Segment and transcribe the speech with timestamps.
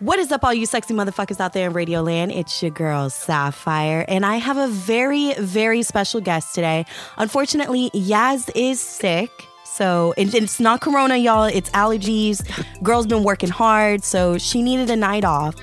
[0.00, 2.32] What is up, all you sexy motherfuckers out there in Radio Land?
[2.32, 6.86] It's your girl, Sapphire, and I have a very, very special guest today.
[7.18, 9.30] Unfortunately, Yaz is sick.
[9.66, 11.44] So it's not corona, y'all.
[11.44, 12.40] It's allergies.
[12.82, 15.54] Girl's been working hard, so she needed a night off.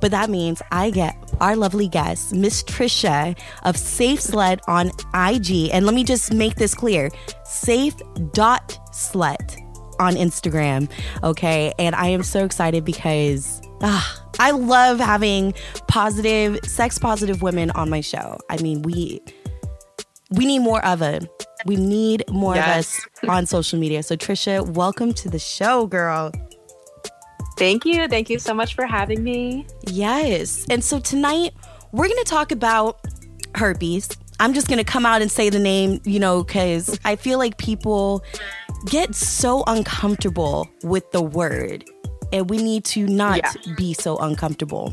[0.00, 5.70] But that means I get our lovely guest, Miss Tricia of Safe Slut on IG.
[5.72, 7.10] And let me just make this clear
[7.44, 7.94] safe
[8.32, 9.56] dot slut
[10.00, 10.90] on Instagram.
[11.22, 11.72] Okay.
[11.78, 15.54] And I am so excited because ah, I love having
[15.86, 18.38] positive, sex positive women on my show.
[18.50, 19.20] I mean, we
[20.30, 21.28] we need more of it.
[21.66, 22.66] We need more yes.
[22.66, 24.02] of us on social media.
[24.02, 26.32] So Tricia, welcome to the show, girl.
[27.56, 28.08] Thank you.
[28.08, 29.66] Thank you so much for having me.
[29.86, 30.66] Yes.
[30.68, 31.52] And so tonight
[31.92, 32.98] we're going to talk about
[33.54, 34.08] herpes.
[34.40, 37.38] I'm just going to come out and say the name, you know, because I feel
[37.38, 38.24] like people
[38.86, 41.84] get so uncomfortable with the word,
[42.34, 43.74] and we need to not yeah.
[43.76, 44.92] be so uncomfortable.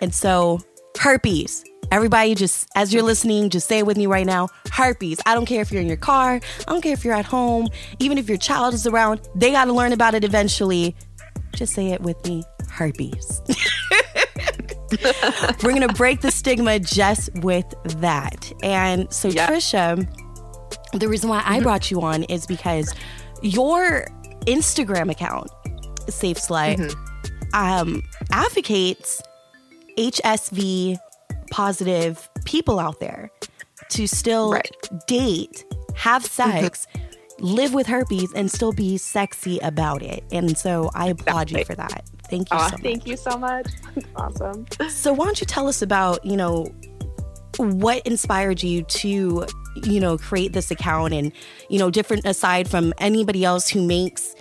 [0.00, 0.60] And so,
[0.98, 1.64] herpes.
[1.90, 5.18] Everybody, just as you're listening, just say it with me right now herpes.
[5.26, 7.68] I don't care if you're in your car, I don't care if you're at home,
[7.98, 10.96] even if your child is around, they got to learn about it eventually.
[11.54, 13.42] Just say it with me herpes.
[15.62, 17.66] We're going to break the stigma just with
[18.00, 18.50] that.
[18.62, 19.48] And so, yeah.
[19.48, 20.06] Tricia,
[20.92, 21.62] the reason why I mm-hmm.
[21.62, 22.94] brought you on is because
[23.42, 24.06] your
[24.46, 25.50] Instagram account,
[26.08, 27.54] Safe Slut, mm-hmm.
[27.54, 29.22] um, advocates
[29.96, 30.98] HSV
[31.50, 33.30] positive people out there
[33.90, 34.70] to still right.
[35.06, 35.64] date,
[35.94, 37.44] have sex, mm-hmm.
[37.44, 40.24] live with herpes, and still be sexy about it.
[40.30, 41.58] And so I applaud exactly.
[41.58, 42.08] you for that.
[42.28, 42.80] Thank you so much.
[42.82, 43.66] Thank you so much.
[44.16, 44.66] awesome.
[44.88, 46.72] So why don't you tell us about, you know,
[47.56, 51.32] what inspired you to, you know, create this account and,
[51.68, 54.34] you know, different aside from anybody else who makes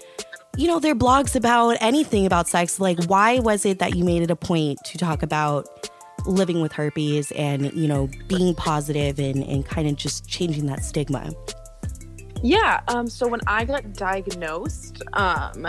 [0.57, 2.79] you know, their blogs about anything about sex.
[2.79, 5.89] Like, why was it that you made it a point to talk about
[6.25, 10.83] living with herpes and, you know, being positive and, and kind of just changing that
[10.83, 11.31] stigma?
[12.43, 12.81] Yeah.
[12.87, 15.67] Um, so when I got diagnosed, um,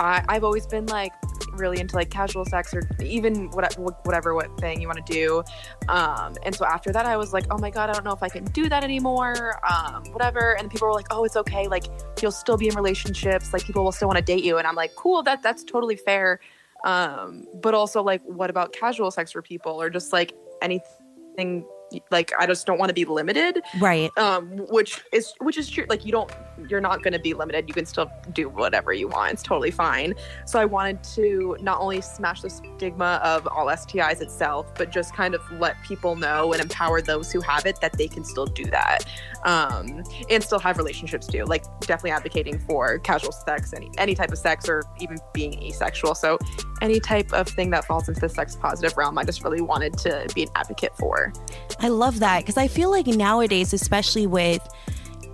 [0.00, 1.12] I, I've always been like
[1.52, 5.42] really into like casual sex or even what, whatever what thing you want to do.
[5.88, 8.22] Um, and so after that, I was like, oh my god, I don't know if
[8.22, 9.60] I can do that anymore.
[9.70, 10.56] Um, whatever.
[10.58, 11.68] And people were like, oh, it's okay.
[11.68, 11.84] Like
[12.20, 13.52] you'll still be in relationships.
[13.52, 14.58] Like people will still want to date you.
[14.58, 15.22] And I'm like, cool.
[15.22, 16.40] That that's totally fair.
[16.84, 21.64] Um, but also like, what about casual sex for people or just like anything
[22.10, 23.60] like I just don't want to be limited.
[23.80, 24.10] Right.
[24.16, 25.84] Um, which is which is true.
[25.88, 26.30] Like you don't
[26.68, 27.68] you're not going to be limited.
[27.68, 29.32] You can still do whatever you want.
[29.32, 30.14] It's totally fine.
[30.46, 35.14] So I wanted to not only smash the stigma of all STIs itself, but just
[35.14, 38.46] kind of let people know and empower those who have it that they can still
[38.46, 39.04] do that,
[39.44, 41.44] um, and still have relationships too.
[41.44, 46.14] Like definitely advocating for casual sex, any any type of sex, or even being asexual.
[46.14, 46.38] So
[46.80, 49.98] any type of thing that falls into the sex positive realm, I just really wanted
[49.98, 51.32] to be an advocate for.
[51.78, 54.66] I love that because I feel like nowadays, especially with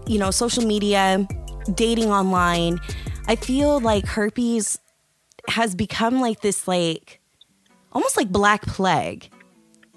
[0.08, 1.26] you know, social media,
[1.74, 2.80] dating online,
[3.26, 4.78] I feel like herpes
[5.48, 7.20] has become like this like
[7.92, 9.30] almost like black plague.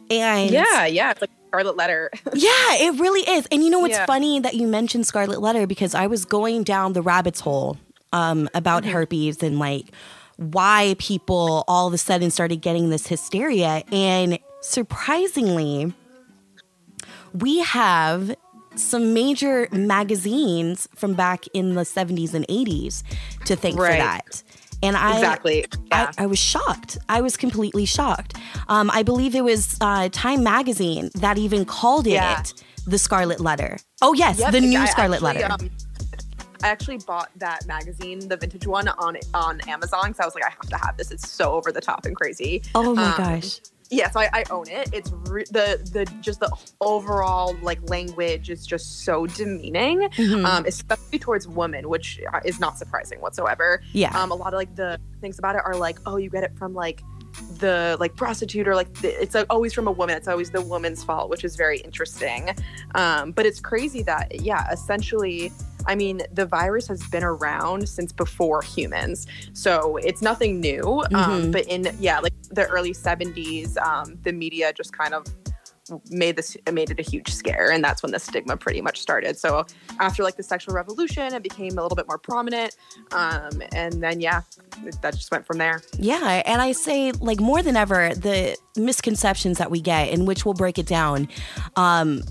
[0.10, 2.10] And Yeah, yeah, it's like Scarlet Letter.
[2.34, 3.48] yeah, it really is.
[3.52, 4.06] And you know what's yeah.
[4.06, 7.78] funny that you mentioned Scarlet Letter because I was going down the rabbit's hole
[8.14, 8.94] um, about mm-hmm.
[8.94, 9.86] herpes and like
[10.38, 13.84] why people all of a sudden started getting this hysteria.
[13.92, 15.94] And surprisingly,
[17.34, 18.36] we have
[18.76, 23.04] some major magazines from back in the 70s and 80s
[23.46, 23.92] to thank right.
[23.92, 24.44] for that.
[24.84, 26.12] And I exactly, yeah.
[26.18, 26.98] I, I, was shocked.
[27.08, 28.36] I was completely shocked.
[28.68, 32.44] Um, I believe it was uh, Time Magazine that even called it yeah.
[32.88, 33.78] the Scarlet Letter.
[34.02, 35.54] Oh yes, yep, the new I Scarlet actually, Letter.
[35.54, 35.70] Um,
[36.64, 40.46] I actually bought that magazine, the vintage one, on on Amazon because I was like,
[40.46, 41.12] I have to have this.
[41.12, 42.64] It's so over the top and crazy.
[42.74, 43.60] Oh my um, gosh!
[43.92, 44.90] Yeah so I, I, own it.
[44.94, 50.46] It's re- the the just the overall like language is just so demeaning mm-hmm.
[50.46, 53.84] um especially towards women which uh, is not surprising whatsoever.
[53.94, 54.18] Yeah.
[54.20, 56.58] Um a lot of like the things about it are like oh you get it
[56.58, 57.02] from like
[57.58, 60.62] the like prostitute or like the, it's like, always from a woman it's always the
[60.62, 62.56] woman's fault which is very interesting
[62.96, 65.52] um but it's crazy that yeah essentially
[65.88, 70.84] I mean, the virus has been around since before humans, so it's nothing new.
[70.84, 71.32] Um, mm-hmm.
[71.32, 75.26] Um, but in yeah, like the early '70s, um, the media just kind of
[76.10, 79.38] made this made it a huge scare and that's when the stigma pretty much started
[79.38, 79.66] so
[80.00, 82.76] after like the sexual revolution it became a little bit more prominent
[83.12, 84.42] um, and then yeah
[85.02, 89.58] that just went from there yeah and i say like more than ever the misconceptions
[89.58, 91.28] that we get in which we'll break it down
[91.76, 92.22] um,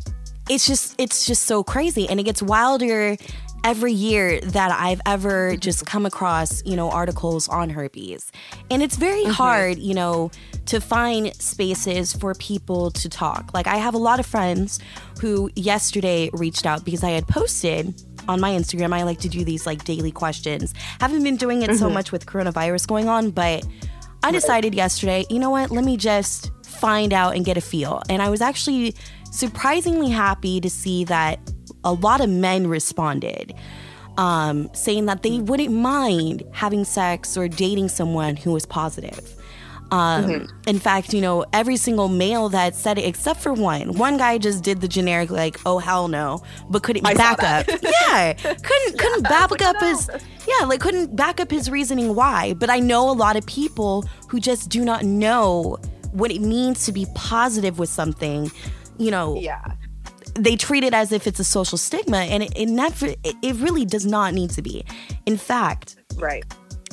[0.48, 3.16] it's just it's just so crazy and it gets wilder
[3.64, 8.32] every year that I've ever just come across, you know, articles on herpes.
[8.70, 9.32] And it's very mm-hmm.
[9.32, 10.30] hard, you know,
[10.70, 13.50] to find spaces for people to talk.
[13.52, 14.78] Like I have a lot of friends
[15.20, 18.92] who yesterday reached out because I had posted on my Instagram.
[18.92, 20.72] I like to do these like daily questions.
[21.00, 21.78] Haven't been doing it mm-hmm.
[21.80, 23.66] so much with coronavirus going on, but
[24.22, 25.72] I decided yesterday, you know what?
[25.72, 28.00] Let me just find out and get a feel.
[28.08, 28.94] And I was actually
[29.32, 31.40] surprisingly happy to see that
[31.82, 33.54] a lot of men responded.
[34.18, 39.39] Um, saying that they wouldn't mind having sex or dating someone who was positive.
[39.92, 40.68] Um, mm-hmm.
[40.68, 44.38] In fact, you know, every single male that said it, except for one, one guy
[44.38, 47.66] just did the generic like, "Oh hell no," but couldn't I back up.
[47.82, 49.88] yeah, couldn't yeah, couldn't back like, up no.
[49.88, 50.08] his
[50.46, 52.54] yeah, like couldn't back up his reasoning why.
[52.54, 55.78] But I know a lot of people who just do not know
[56.12, 58.50] what it means to be positive with something.
[58.98, 59.64] You know, yeah
[60.34, 63.56] they treat it as if it's a social stigma and it, it never it, it
[63.56, 64.84] really does not need to be
[65.26, 66.44] in fact right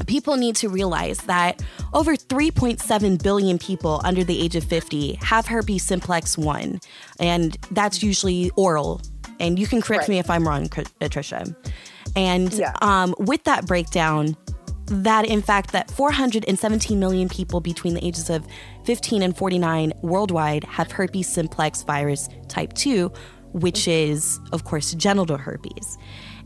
[0.06, 1.64] people need to realize that
[1.94, 6.80] over 3.7 billion people under the age of 50 have herpes simplex 1
[7.20, 9.02] and that's usually oral.
[9.40, 10.10] And you can correct right.
[10.10, 10.68] me if i'm wrong
[11.00, 11.46] patricia
[12.16, 12.74] and yeah.
[12.82, 14.36] um, with that breakdown
[14.88, 18.48] that in fact that 417 million people between the ages of
[18.86, 23.12] 15 and 49 worldwide have herpes simplex virus type 2
[23.52, 25.98] which is of course genital herpes.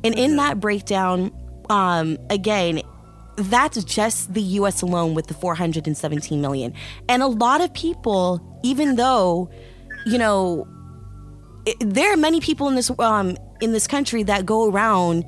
[0.03, 1.31] And in that breakdown
[1.69, 2.81] um, again
[3.37, 6.73] that's just the US alone with the 417 million
[7.07, 9.49] and a lot of people even though
[10.05, 10.67] you know
[11.65, 15.25] it, there are many people in this um, in this country that go around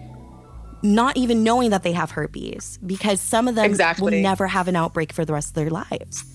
[0.82, 4.04] not even knowing that they have herpes because some of them exactly.
[4.04, 6.26] will never have an outbreak for the rest of their lives.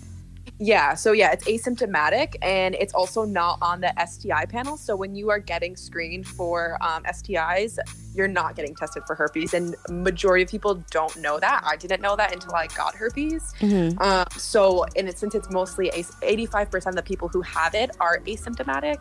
[0.61, 4.77] Yeah, so yeah, it's asymptomatic and it's also not on the STI panel.
[4.77, 7.79] So when you are getting screened for um, STIs,
[8.15, 11.63] you're not getting tested for herpes, and majority of people don't know that.
[11.65, 13.55] I didn't know that until I got herpes.
[13.61, 14.03] Mm-hmm.
[14.03, 18.19] Um, so, and it, since it's mostly 85% of the people who have it are
[18.21, 19.01] asymptomatic,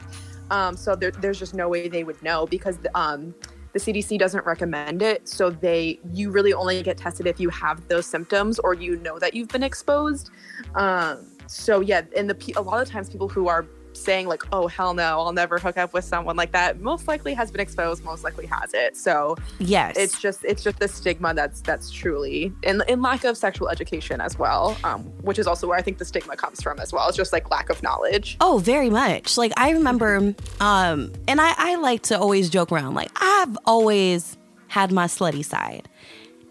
[0.51, 3.33] um, so there, there's just no way they would know because um,
[3.74, 5.27] the CDC doesn't recommend it.
[5.27, 9.18] So they, you really only get tested if you have those symptoms or you know
[9.18, 10.30] that you've been exposed.
[10.75, 14.68] Um, so yeah, and the a lot of times people who are saying like, "Oh
[14.68, 18.04] hell no, I'll never hook up with someone like that," most likely has been exposed,
[18.04, 18.96] most likely has it.
[18.96, 23.38] So yes, it's just it's just the stigma that's that's truly in in lack of
[23.38, 26.80] sexual education as well, um, which is also where I think the stigma comes from
[26.80, 27.08] as well.
[27.08, 28.38] It's just like lack of knowledge.
[28.40, 29.38] Oh, very much.
[29.38, 32.94] Like I remember, um, and I I like to always joke around.
[32.94, 35.88] Like I've always had my slutty side.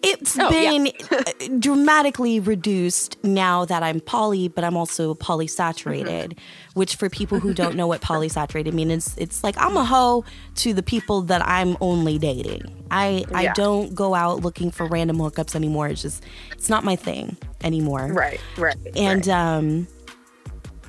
[0.08, 1.48] It's oh, been yeah.
[1.58, 6.40] dramatically reduced now that I'm poly, but I'm also polysaturated, mm-hmm.
[6.74, 10.24] which for people who don't know what polysaturated means, it's, it's like I'm a hoe
[10.56, 12.62] to the people that I'm only dating.
[12.90, 13.38] I, yeah.
[13.38, 15.88] I don't go out looking for random hookups anymore.
[15.88, 16.22] It's just,
[16.52, 18.06] it's not my thing anymore.
[18.12, 18.76] Right, right.
[18.94, 19.36] And, right.
[19.36, 19.88] um,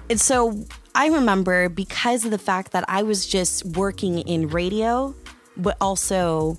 [0.10, 5.16] and so I remember because of the fact that I was just working in radio,
[5.58, 6.58] but also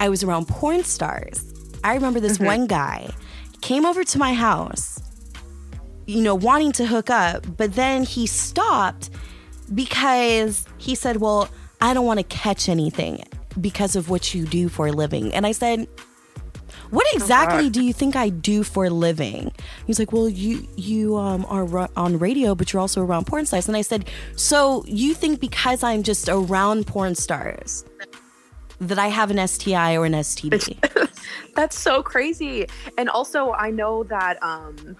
[0.00, 1.45] I was around porn stars.
[1.86, 2.46] I remember this mm-hmm.
[2.46, 3.10] one guy
[3.60, 5.00] came over to my house,
[6.06, 9.08] you know, wanting to hook up, but then he stopped
[9.72, 11.48] because he said, Well,
[11.80, 13.22] I don't want to catch anything
[13.60, 15.32] because of what you do for a living.
[15.32, 15.86] And I said,
[16.90, 19.52] what oh, exactly do you think I do for a living?
[19.86, 23.66] He's like, well, you you um, are on radio, but you're also around porn stars.
[23.66, 27.84] And I said, so you think because I'm just around porn stars
[28.80, 30.78] that I have an STI or an STD.
[31.54, 32.66] That's so crazy.
[32.98, 34.96] And also, I know that um,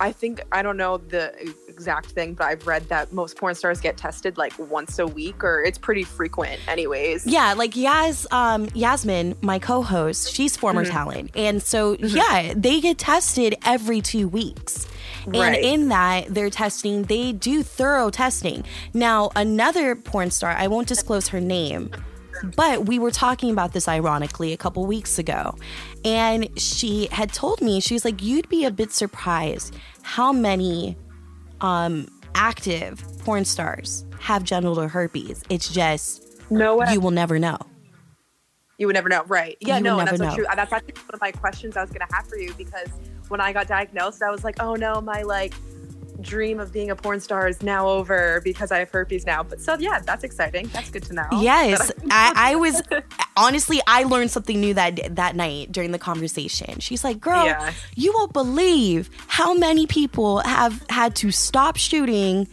[0.00, 1.32] I think I don't know the
[1.68, 5.42] exact thing, but I've read that most porn stars get tested like once a week,
[5.42, 7.26] or it's pretty frequent, anyways.
[7.26, 10.92] Yeah, like Yas, um, Yasmin, my co-host, she's former mm-hmm.
[10.92, 12.16] talent, and so mm-hmm.
[12.16, 14.86] yeah, they get tested every two weeks.
[15.24, 15.62] And right.
[15.62, 18.64] in that, they're testing, they do thorough testing.
[18.94, 21.90] Now, another porn star, I won't disclose her name,
[22.56, 25.56] but we were talking about this ironically a couple weeks ago.
[26.04, 30.96] And she had told me, she was like, you'd be a bit surprised how many
[31.60, 35.42] um, active porn stars have genital herpes.
[35.48, 36.86] It's just, no way.
[36.92, 37.58] you will never know.
[38.78, 39.24] You would never know.
[39.26, 39.56] Right.
[39.60, 40.46] Yeah, you no, that's so true.
[40.54, 42.88] That's actually one of my questions I was going to have for you because
[43.28, 45.52] when I got diagnosed, I was like, oh no, my like
[46.20, 49.42] dream of being a porn star is now over because I have herpes now.
[49.42, 50.68] But so yeah, that's exciting.
[50.68, 51.26] That's good to know.
[51.38, 52.82] Yes, I, I, was
[53.36, 56.80] honestly I learned something new that that night during the conversation.
[56.80, 57.72] She's like, "Girl, yeah.
[57.94, 62.48] you won't believe how many people have had to stop shooting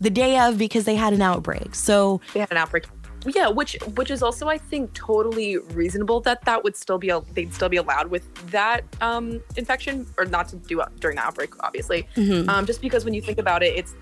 [0.00, 2.86] the day of because they had an outbreak." So they had an outbreak
[3.26, 7.20] yeah which which is also i think totally reasonable that that would still be a,
[7.34, 11.22] they'd still be allowed with that um infection or not to do it during the
[11.22, 12.06] outbreak obviously.
[12.16, 12.48] Mm-hmm.
[12.48, 13.94] um just because when you think about it it's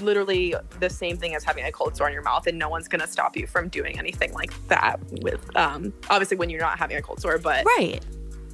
[0.00, 2.88] literally the same thing as having a cold sore in your mouth and no one's
[2.88, 6.78] going to stop you from doing anything like that with um obviously when you're not
[6.78, 8.04] having a cold sore but right.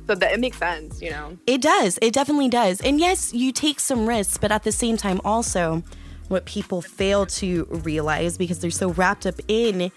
[0.07, 1.37] So that it makes sense you know?
[1.47, 1.99] It does.
[2.01, 2.81] It definitely does.
[2.81, 5.83] And yes you take some risks but at the same time also
[6.28, 9.90] what people fail to realize because they're so wrapped up in,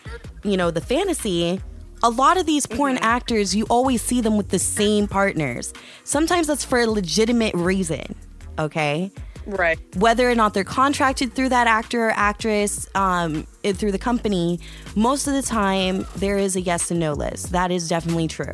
[0.43, 1.61] you know, the fantasy.
[2.03, 3.03] A lot of these porn mm-hmm.
[3.03, 5.73] actors, you always see them with the same partners.
[6.03, 8.15] Sometimes that's for a legitimate reason,
[8.57, 9.11] okay?
[9.45, 9.79] Right.
[9.97, 14.59] Whether or not they're contracted through that actor or actress, um, through the company,
[14.95, 17.51] most of the time there is a yes and no list.
[17.51, 18.53] That is definitely true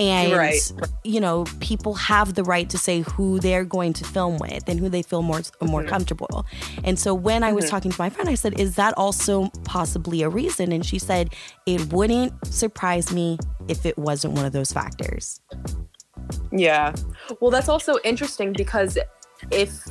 [0.00, 0.72] and right.
[1.04, 4.80] you know people have the right to say who they're going to film with and
[4.80, 5.88] who they feel more more mm-hmm.
[5.88, 6.46] comfortable
[6.84, 7.70] and so when i was mm-hmm.
[7.70, 11.34] talking to my friend i said is that also possibly a reason and she said
[11.66, 13.38] it wouldn't surprise me
[13.68, 15.40] if it wasn't one of those factors
[16.52, 16.94] yeah
[17.40, 18.98] well that's also interesting because
[19.50, 19.84] if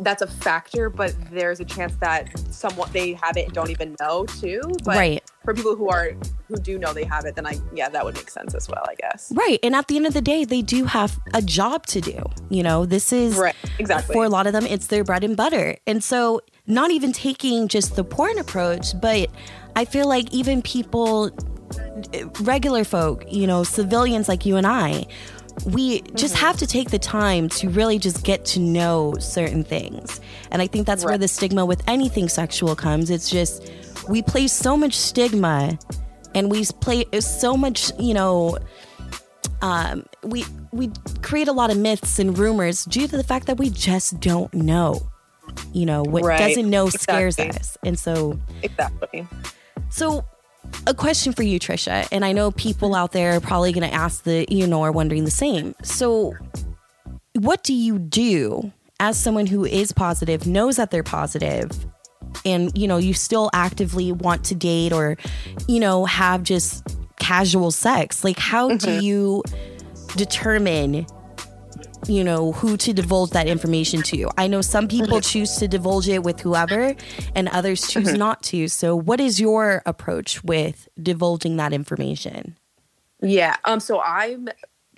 [0.00, 3.96] that's a factor, but there's a chance that somewhat they have it and don't even
[4.00, 4.60] know too.
[4.84, 5.30] But right.
[5.44, 6.12] for people who are
[6.48, 8.84] who do know they have it, then I yeah, that would make sense as well,
[8.88, 9.32] I guess.
[9.34, 9.58] Right.
[9.62, 12.22] And at the end of the day, they do have a job to do.
[12.48, 13.54] You know, this is right.
[13.78, 15.76] exactly for a lot of them, it's their bread and butter.
[15.86, 19.30] And so not even taking just the porn approach, but
[19.76, 21.30] I feel like even people
[22.40, 25.06] regular folk, you know, civilians like you and I,
[25.66, 26.46] we just mm-hmm.
[26.46, 30.20] have to take the time to really just get to know certain things.
[30.50, 31.12] And I think that's right.
[31.12, 33.10] where the stigma with anything sexual comes.
[33.10, 33.70] It's just
[34.08, 35.78] we place so much stigma
[36.34, 38.58] and we play so much, you know,
[39.62, 40.90] um, we we
[41.22, 44.52] create a lot of myths and rumors due to the fact that we just don't
[44.54, 45.06] know.
[45.72, 46.38] You know, what right.
[46.38, 47.60] doesn't know scares exactly.
[47.60, 47.78] us.
[47.84, 49.26] And so Exactly.
[49.90, 50.24] So
[50.86, 53.94] a question for you, Tricia, and I know people out there are probably going to
[53.94, 55.74] ask the, you know, are wondering the same.
[55.82, 56.34] So,
[57.34, 61.70] what do you do as someone who is positive, knows that they're positive,
[62.44, 65.16] and, you know, you still actively want to date or,
[65.66, 66.86] you know, have just
[67.18, 68.24] casual sex?
[68.24, 68.98] Like, how mm-hmm.
[68.98, 69.42] do you
[70.16, 71.06] determine
[72.06, 74.28] you know, who to divulge that information to.
[74.36, 75.28] I know some people mm-hmm.
[75.28, 76.94] choose to divulge it with whoever
[77.34, 78.18] and others choose mm-hmm.
[78.18, 78.68] not to.
[78.68, 82.56] So what is your approach with divulging that information?
[83.22, 83.56] Yeah.
[83.64, 84.48] Um so I'm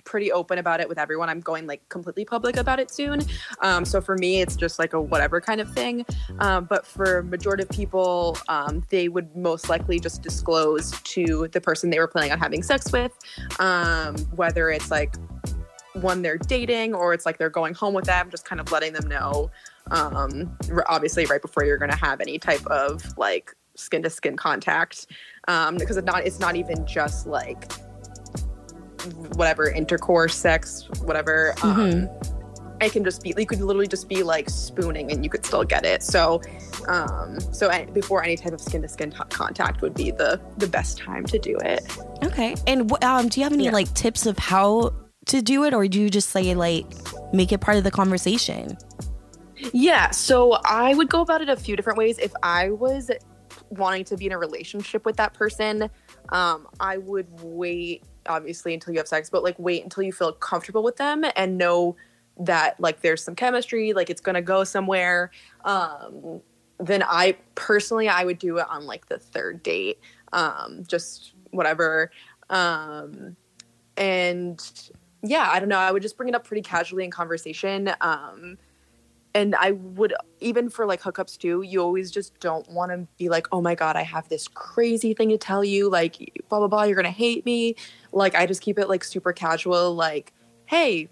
[0.05, 1.29] pretty open about it with everyone.
[1.29, 3.21] I'm going like completely public about it soon.
[3.61, 6.05] Um, so for me, it's just like a whatever kind of thing.
[6.39, 11.61] Um, but for majority of people, um, they would most likely just disclose to the
[11.61, 13.17] person they were planning on having sex with,
[13.59, 15.15] um, whether it's like
[15.93, 18.93] when they're dating or it's like they're going home with them, just kind of letting
[18.93, 19.51] them know,
[19.91, 20.57] um,
[20.87, 25.07] obviously right before you're going to have any type of like skin to skin contact.
[25.47, 27.71] Um, because it's not, it's not even just like
[29.35, 31.53] whatever intercourse, sex, whatever.
[31.61, 32.29] Um, mm-hmm.
[32.81, 35.63] It can just be, you could literally just be like spooning and you could still
[35.63, 36.03] get it.
[36.03, 36.41] So,
[36.87, 40.97] um, so before any type of skin to skin contact would be the, the best
[40.97, 41.85] time to do it.
[42.23, 42.55] Okay.
[42.67, 43.71] And um, do you have any yeah.
[43.71, 44.91] like tips of how
[45.27, 46.85] to do it or do you just say like
[47.33, 48.77] make it part of the conversation?
[49.71, 52.19] Yeah, so I would go about it a few different ways.
[52.19, 53.09] If I was
[53.69, 55.89] wanting to be in a relationship with that person,
[56.29, 60.31] um, I would wait obviously until you have sex, but like wait until you feel
[60.33, 61.95] comfortable with them and know
[62.39, 65.31] that like there's some chemistry, like it's gonna go somewhere.
[65.65, 66.41] Um,
[66.79, 69.99] then I personally I would do it on like the third date.
[70.33, 72.11] Um, just whatever.
[72.49, 73.35] Um,
[73.95, 74.89] and
[75.23, 75.77] yeah, I don't know.
[75.77, 77.91] I would just bring it up pretty casually in conversation.
[78.01, 78.57] Um,
[79.33, 83.29] and I would even for like hookups too, you always just don't want to be
[83.29, 86.17] like, oh my God, I have this crazy thing to tell you, like
[86.49, 87.75] blah blah blah, you're gonna hate me.
[88.11, 90.33] Like I just keep it like super casual, like,
[90.65, 91.09] hey,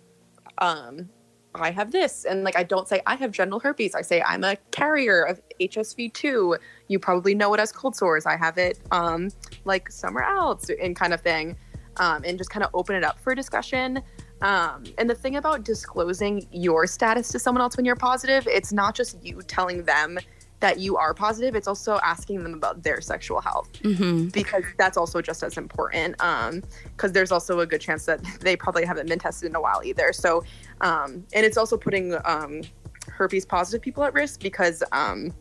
[0.59, 1.09] um,
[1.55, 2.25] I have this.
[2.25, 3.95] And like I don't say I have genital herpes.
[3.95, 6.57] I say I'm a carrier of HSV2.
[6.89, 8.25] You probably know it as cold sores.
[8.25, 9.29] I have it um
[9.63, 11.55] like somewhere else and kind of thing
[11.97, 14.01] um, and just kind of open it up for discussion.
[14.41, 18.73] Um, and the thing about disclosing your status to someone else when you're positive, it's
[18.73, 20.17] not just you telling them
[20.61, 24.27] that you are positive, it's also asking them about their sexual health mm-hmm.
[24.27, 26.15] because that's also just as important.
[26.17, 29.61] Because um, there's also a good chance that they probably haven't been tested in a
[29.61, 30.13] while either.
[30.13, 30.43] So,
[30.81, 32.61] um, and it's also putting um,
[33.07, 35.33] herpes positive people at risk because um,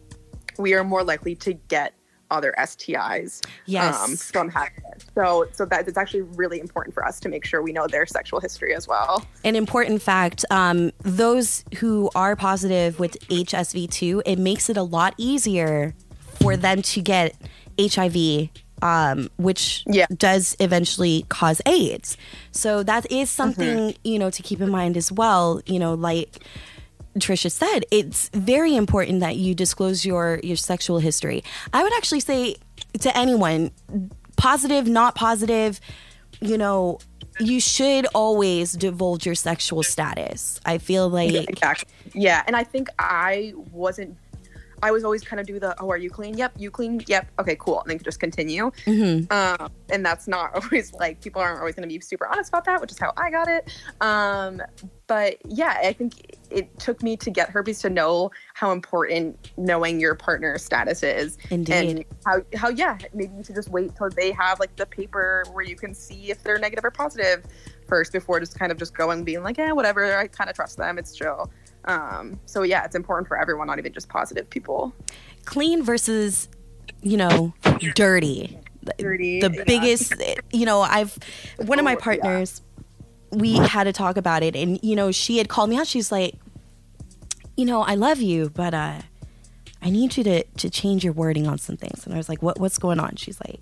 [0.58, 1.94] we are more likely to get
[2.30, 3.94] other STIs Yes.
[4.00, 5.04] um, from having it.
[5.14, 8.06] So, so that it's actually really important for us to make sure we know their
[8.06, 9.24] sexual history as well.
[9.44, 15.14] An important fact um, those who are positive with HSV2, it makes it a lot
[15.16, 15.94] easier
[16.40, 17.34] for them to get
[17.78, 18.48] HIV,
[18.82, 20.06] um, which Yeah.
[20.16, 22.16] does eventually cause AIDS.
[22.52, 25.60] So that is something, you know, to keep in mind as well.
[25.66, 26.38] You know, like
[27.18, 31.42] Tricia said, it's very important that you disclose your your sexual history.
[31.72, 32.56] I would actually say
[33.00, 33.72] to anyone,
[34.36, 35.80] positive, not positive,
[36.40, 36.98] you know,
[37.38, 40.60] you should always divulge your sexual status.
[40.64, 41.90] I feel like Exactly.
[42.14, 44.16] Yeah, and I think I wasn't.
[44.82, 46.36] I was always kind of do the, oh, are you clean?
[46.36, 47.02] Yep, you clean?
[47.06, 47.28] Yep.
[47.38, 47.80] Okay, cool.
[47.80, 48.70] And then just continue.
[48.86, 49.30] Mhm.
[49.32, 52.64] Um, and that's not always like people aren't always going to be super honest about
[52.64, 53.70] that, which is how I got it.
[54.00, 54.62] Um,
[55.06, 59.98] but yeah, I think it took me to get herpes to know how important knowing
[59.98, 61.72] your partner's status is, Indeed.
[61.74, 65.44] and how how yeah, maybe you should just wait till they have like the paper
[65.52, 67.44] where you can see if they're negative or positive
[67.88, 70.16] first before just kind of just going being like, yeah, whatever.
[70.16, 70.96] I kind of trust them.
[70.96, 71.50] It's chill.
[71.86, 74.94] Um, so yeah, it's important for everyone, not even just positive people.
[75.44, 76.48] clean versus,
[77.02, 77.54] you know,
[77.94, 78.58] dirty.
[78.98, 79.64] Dirty, The yeah.
[79.64, 80.14] biggest,
[80.52, 81.16] you know, I've
[81.58, 82.04] one of my Oh, yeah.
[82.04, 82.62] partners.
[83.30, 85.86] We had to talk about it, and you know, she had called me out.
[85.86, 86.34] She's like,
[87.56, 89.02] you know, I love you, but uh,
[89.82, 92.04] I need you to to change your wording on some things.
[92.06, 93.16] And I was like, what What's going on?
[93.16, 93.60] She's like,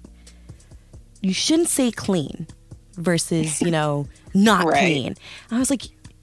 [1.20, 2.46] you shouldn't say clean
[2.94, 4.78] versus you know not Right.
[4.78, 5.16] clean.
[5.50, 5.82] I was like,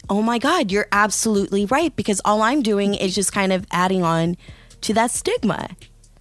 [0.09, 4.03] oh my god, you're absolutely right because all I'm doing is just kind of adding
[4.03, 4.37] on
[4.81, 5.69] to that stigma.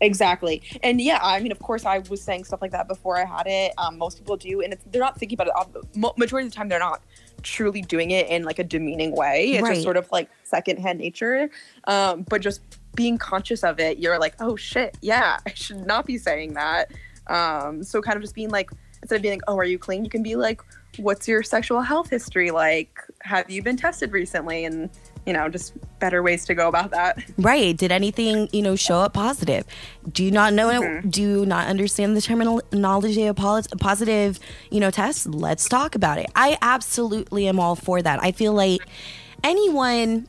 [0.01, 0.63] Exactly.
[0.83, 3.47] And yeah, I mean, of course, I was saying stuff like that before I had
[3.47, 3.73] it.
[3.79, 5.97] Um, most people do, and it's, they're not thinking about it.
[5.97, 7.01] mo- Majority of the time, they're not
[7.43, 9.53] truly doing it in like a demeaning way.
[9.53, 9.73] It's Right.
[9.75, 11.49] just sort of like secondhand nature.
[11.85, 12.61] Um, but just
[12.95, 16.91] being conscious of it, you're like, oh shit, yeah, I should not be saying that.
[17.29, 18.71] Um, so kind of just being like,
[19.03, 20.05] instead of being like, oh, are you clean?
[20.05, 20.61] You can be like,
[20.99, 22.99] what's your sexual health history like?
[23.25, 24.65] Have you been tested recently?
[24.65, 24.91] And
[25.27, 27.19] you know, just better ways to go about that.
[27.39, 27.75] Right.
[27.75, 29.65] Did anything, you know, show up positive?
[30.13, 31.09] Do you not know Mm-hmm.
[31.09, 31.11] it?
[31.11, 34.39] Do you not understand the terminology of positive,
[34.71, 35.27] you know, tests?
[35.27, 36.27] Let's talk about it.
[36.37, 38.23] I absolutely am all for that.
[38.23, 38.83] I feel like
[39.43, 40.29] anyone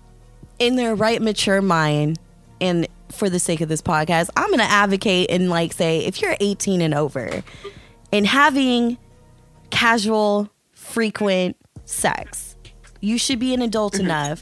[0.59, 2.17] in their right mature mind
[2.61, 6.21] and for the sake of this podcast, I'm going to advocate and like say if
[6.21, 7.43] you're 18 and over
[8.13, 8.97] and having
[9.71, 12.54] casual, frequent sex,
[13.05, 14.05] you should be an adult mm-hmm.
[14.05, 14.41] enough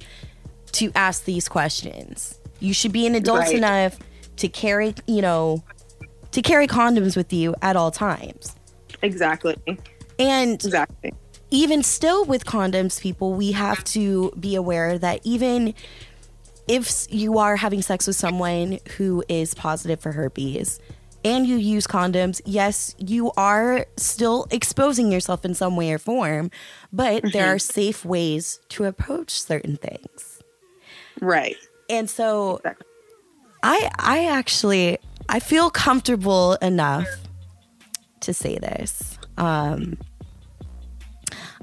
[0.73, 2.39] to ask these questions.
[2.59, 3.55] You should be an adult Right.
[3.55, 3.99] enough
[4.37, 5.63] to carry, you know,
[6.31, 8.55] to carry condoms with you at all times.
[9.01, 9.55] Exactly.
[10.17, 11.13] And Exactly.
[11.51, 15.73] even still with condoms, people, we have to be aware that even
[16.67, 20.79] if you are having sex with someone who is positive for herpes
[21.23, 26.51] and you use condoms, yes, you are still exposing yourself in some way or form,
[26.91, 30.41] but there are safe ways to approach certain things.
[31.21, 31.55] Right.
[31.89, 32.87] And so Exactly.
[33.63, 34.97] I I actually
[35.29, 37.07] I feel comfortable enough
[38.21, 39.17] to say this.
[39.37, 39.97] Um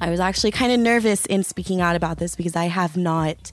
[0.01, 3.53] I was actually kind of nervous in speaking out about this because I have not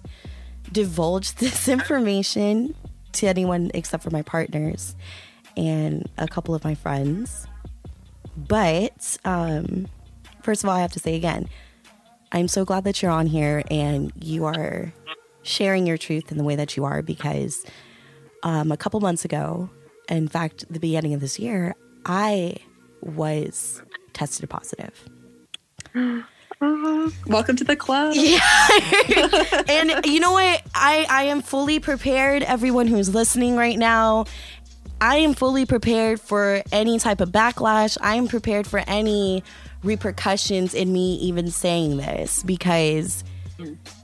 [0.72, 2.74] divulged this information
[3.14, 4.96] to anyone except for my partners
[5.58, 7.46] and a couple of my friends.
[8.38, 9.88] But um
[10.44, 11.50] first of all, I have to say again,
[12.32, 14.94] I'm so glad that you're on here and you are
[15.44, 17.66] sharing your truth in the way that you are because
[18.44, 19.70] um, a couple months ago,
[20.10, 21.74] in fact, the beginning of this year,
[22.06, 22.58] I
[23.02, 23.82] was
[24.14, 24.94] tested positive.
[27.28, 28.14] Welcome to the club.
[28.18, 28.40] Yeah.
[29.70, 30.62] and you know what?
[30.74, 32.44] I, I am fully prepared.
[32.44, 34.26] Everyone who's listening right now,
[35.00, 37.98] I am fully prepared for any type of backlash.
[38.02, 39.44] I am prepared for any
[39.84, 43.24] repercussions in me even saying this because,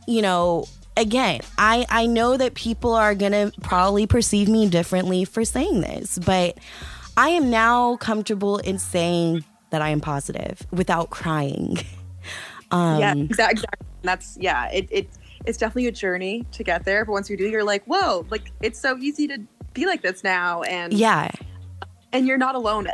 [0.08, 5.26] you know, again, I, I know that people are going to probably perceive me differently
[5.26, 6.58] for saying this, but
[7.18, 11.78] I am now comfortable in saying that I am positive without crying.
[12.72, 13.66] Um, yeah, exactly.
[14.02, 14.68] That's yeah.
[14.72, 15.10] It, it
[15.46, 18.52] it's definitely a journey to get there, but once you do, you're like, whoa, like
[18.64, 19.38] it's so easy to
[19.74, 21.32] be like this now, and Yeah.
[22.12, 22.88] and you're not alone.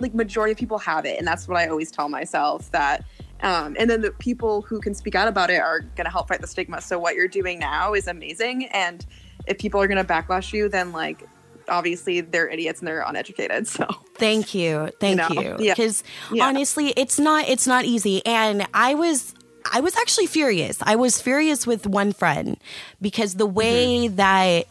[0.00, 3.04] Like majority of people have it, and that's what I always tell myself that.
[3.42, 6.28] Um, and then the people who can speak out about it are going to help
[6.28, 6.80] fight the stigma.
[6.80, 9.04] So what you're doing now is amazing, and
[9.46, 11.28] if people are going to backlash you, then like
[11.68, 13.66] obviously they're idiots and they're uneducated.
[13.72, 14.90] So Thank you.
[15.00, 15.28] Thank know?
[15.40, 15.56] you.
[15.58, 15.74] Yeah.
[15.74, 16.44] Because Yeah.
[16.46, 18.24] honestly, it's not it's not easy.
[18.26, 19.34] And I was
[19.72, 20.78] I was actually furious.
[20.82, 22.56] I was furious with one friend
[23.00, 24.16] because the way mm-hmm.
[24.16, 24.66] that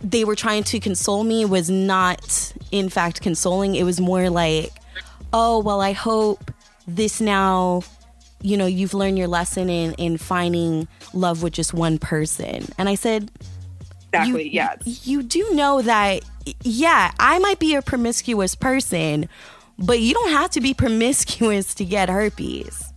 [0.00, 3.74] they were trying to console me was not, in fact, consoling.
[3.74, 4.72] It was more like,
[5.32, 6.50] oh, well, I hope
[6.86, 7.82] this now,
[8.40, 12.66] you know, you've learned your lesson in, in finding love with just one person.
[12.78, 13.30] And I said,
[14.12, 16.22] Exactly, you, You do know that,
[16.62, 19.28] yeah, I might be a promiscuous person,
[19.78, 22.92] but you don't have to be promiscuous to get herpes.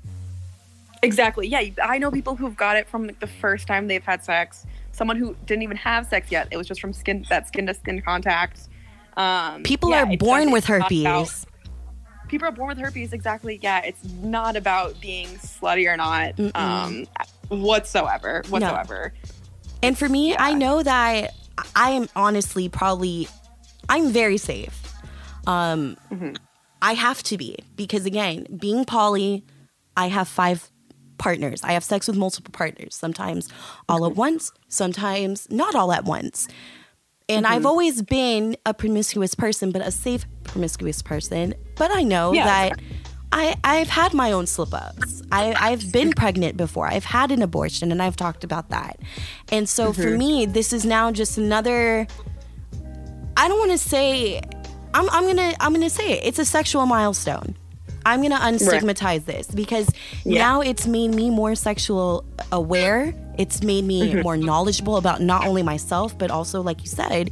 [1.02, 1.48] Exactly.
[1.48, 4.66] Yeah, I know people who've got it from the first time they've had sex.
[4.96, 6.48] Someone who didn't even have sex yet.
[6.52, 8.70] It was just from skin that skin to skin contact.
[9.18, 11.46] Um, people yeah, are born with herpes.
[12.30, 13.12] People are born with herpes.
[13.12, 13.60] Exactly.
[13.62, 17.06] Yeah, it's not about being slutty or not um,
[17.50, 18.44] whatsoever.
[18.48, 19.12] Whatsoever.
[19.14, 19.32] No.
[19.84, 20.38] And for me, yeah.
[20.40, 21.32] I know that
[21.76, 23.28] I am honestly probably
[23.90, 24.94] I'm very safe.
[25.46, 26.36] Um, mm-hmm.
[26.82, 29.44] I have to be because again, being poly,
[29.98, 30.70] I have five
[31.18, 31.62] partners.
[31.64, 33.50] I have sex with multiple partners, sometimes
[33.88, 36.48] all at once, sometimes not all at once.
[37.28, 37.56] And mm-hmm.
[37.56, 41.56] I've always been a promiscuous person, but a safe promiscuous person.
[41.76, 42.80] But I know yeah, that
[43.32, 45.22] I, I've had my own slip ups.
[45.32, 46.88] I've been pregnant before.
[46.88, 49.00] I've had an abortion, and I've talked about that.
[49.52, 50.02] And so mm-hmm.
[50.02, 52.08] for me, this is now just another.
[53.36, 54.42] I don't want to say.
[54.94, 56.22] I'm, I'm gonna I'm gonna say it.
[56.24, 57.58] It's a sexual milestone.
[58.06, 59.26] I'm gonna unstigmatize right.
[59.26, 59.90] this because
[60.24, 60.40] yeah.
[60.40, 63.14] now it's made me more sexual aware.
[63.38, 64.22] It's made me mm-hmm.
[64.22, 67.32] more knowledgeable about not only myself but also, like you said,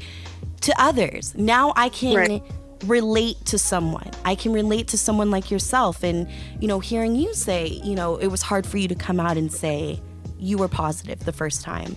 [0.61, 1.35] to others.
[1.35, 2.43] Now I can right.
[2.85, 4.09] relate to someone.
[4.25, 6.27] I can relate to someone like yourself, and
[6.59, 9.37] you know, hearing you say, you know, it was hard for you to come out
[9.37, 10.01] and say
[10.39, 11.95] you were positive the first time.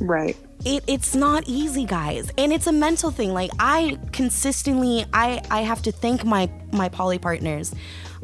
[0.00, 2.30] Right it, it's not easy guys.
[2.36, 3.32] And it's a mental thing.
[3.32, 7.74] Like i consistently i i have to thank my my poly partners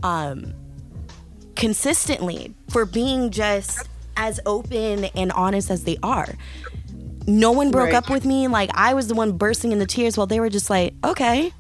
[0.03, 0.53] um
[1.57, 6.35] consistently for being just as open and honest as they are.
[7.27, 7.95] No one broke right.
[7.95, 8.49] up with me.
[8.49, 11.53] Like i was the one bursting into tears while they were just like okay.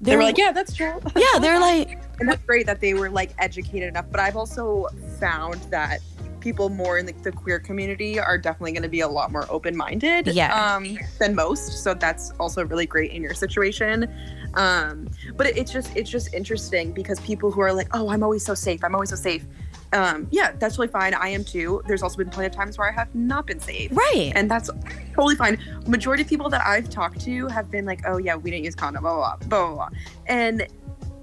[0.00, 1.00] They, they were like yeah that's true.
[1.16, 4.86] Yeah they're like and that's great that they were like educated enough but i've also
[5.18, 6.00] found that
[6.42, 9.46] people more in the, the queer community are definitely going to be a lot more
[9.48, 10.74] open-minded yeah.
[10.74, 14.12] um, than most so that's also really great in your situation
[14.54, 18.22] um, but it, it's just it's just interesting because people who are like oh i'm
[18.22, 19.46] always so safe i'm always so safe
[19.92, 21.12] um, yeah, that's really fine.
[21.12, 21.82] I am too.
[21.86, 23.92] There's also been plenty of times where I have not been safe.
[23.92, 24.32] Right.
[24.34, 24.70] And that's
[25.14, 25.58] totally fine.
[25.86, 28.74] Majority of people that I've talked to have been like, oh yeah, we didn't use
[28.74, 29.88] condom, blah, blah, blah, blah, blah.
[30.26, 30.66] And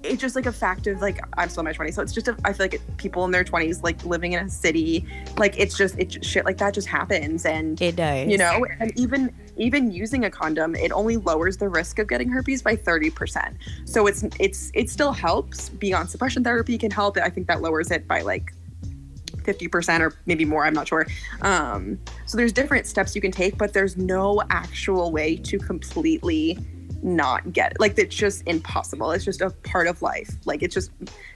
[0.04, 2.28] it's just like a fact of like I'm still in my 20s, so it's just
[2.28, 5.06] a, I feel like it, people in their 20s like living in a city,
[5.38, 8.66] like it's just it shit like that just happens, and it does, you know.
[8.80, 12.76] And even even using a condom, it only lowers the risk of getting herpes by
[12.76, 13.58] 30 percent.
[13.86, 15.70] So it's it's it still helps.
[15.70, 17.18] Beyond suppression therapy can help.
[17.18, 18.54] I think that lowers it by like
[19.38, 21.08] 50% or maybe more i'm not sure
[21.42, 26.60] um, so there's different steps you can take but there's no actual way to completely
[27.04, 27.80] not get it.
[27.80, 29.12] Like it's just impossible.
[29.12, 30.30] It's just a part of life.
[30.46, 30.92] Like it's just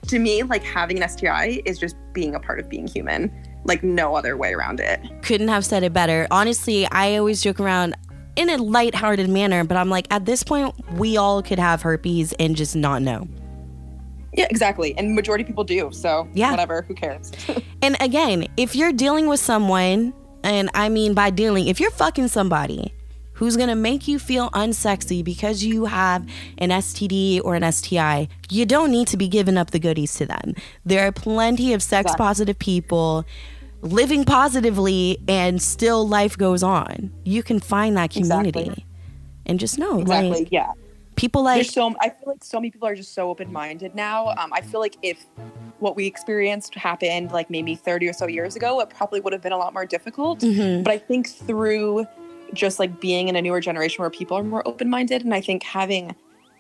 [0.08, 3.32] to me, like having an STI is just being a part of being human.
[3.66, 5.00] Like no other way around it.
[5.22, 6.28] Couldn't have said it better.
[6.32, 7.96] Honestly, I always joke around
[8.36, 12.34] in a light-hearted manner, but I'm like, at this point, we all could have herpes
[12.40, 13.28] and just not know.
[14.34, 14.98] Yeah, exactly.
[14.98, 15.92] And majority of people do.
[15.94, 16.50] So yeah.
[16.50, 17.32] whatever, who cares?
[17.82, 22.28] and again, if you're dealing with someone, and I mean by dealing, if you're fucking
[22.28, 22.94] somebody
[23.34, 28.66] who's gonna make you feel unsexy because you have an STD or an STI, you
[28.66, 30.56] don't need to be giving up the goodies to them.
[30.86, 33.26] There are plenty of sex positive people
[33.84, 37.12] living positively and still life goes on.
[37.24, 38.86] You can find that community exactly.
[39.46, 40.00] and just know.
[40.00, 40.32] Exactly.
[40.32, 40.72] Like, yeah.
[41.16, 43.94] People like There's so I feel like so many people are just so open minded
[43.94, 44.30] now.
[44.30, 45.24] Um, I feel like if
[45.78, 49.42] what we experienced happened like maybe 30 or so years ago, it probably would have
[49.42, 50.40] been a lot more difficult.
[50.40, 50.82] Mm-hmm.
[50.82, 52.08] But I think through
[52.54, 55.24] just like being in a newer generation where people are more open minded.
[55.24, 56.16] And I think having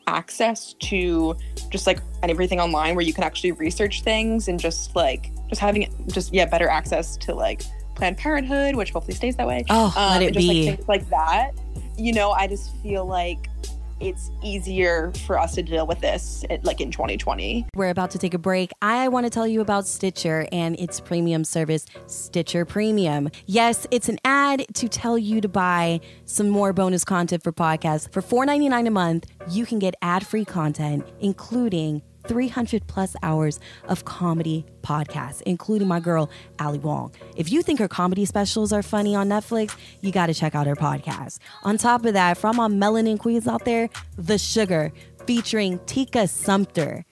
[0.08, 1.36] access to
[1.70, 5.90] just like everything online where you can actually research things and just like just having
[6.08, 7.62] just yeah better access to like
[7.96, 9.64] Planned Parenthood, which hopefully stays that way.
[9.70, 10.66] Oh, um, let it just, be.
[10.66, 11.52] Like, things like that.
[11.98, 13.50] You know, I just feel like
[14.04, 17.68] it's easier for us to deal with this eh, like in 2020.
[17.76, 18.72] We're about to take a break.
[18.82, 23.30] I want to tell you about Stitcher and its premium service, Stitcher Premium.
[23.46, 28.12] Yes, it's an ad to tell you to buy some more bonus content for podcasts.
[28.12, 34.06] For $4.99 a month, you can get ad free content, including 300 plus hours of
[34.06, 37.12] comedy podcasts, including my girl, Ali Wong.
[37.36, 40.68] If you think her comedy specials are funny on Netflix, you got to check out
[40.68, 41.40] her podcast.
[41.64, 44.92] On top of that, from our melanin queens out there, The Sugar,
[45.26, 47.06] featuring Tika Sumpter.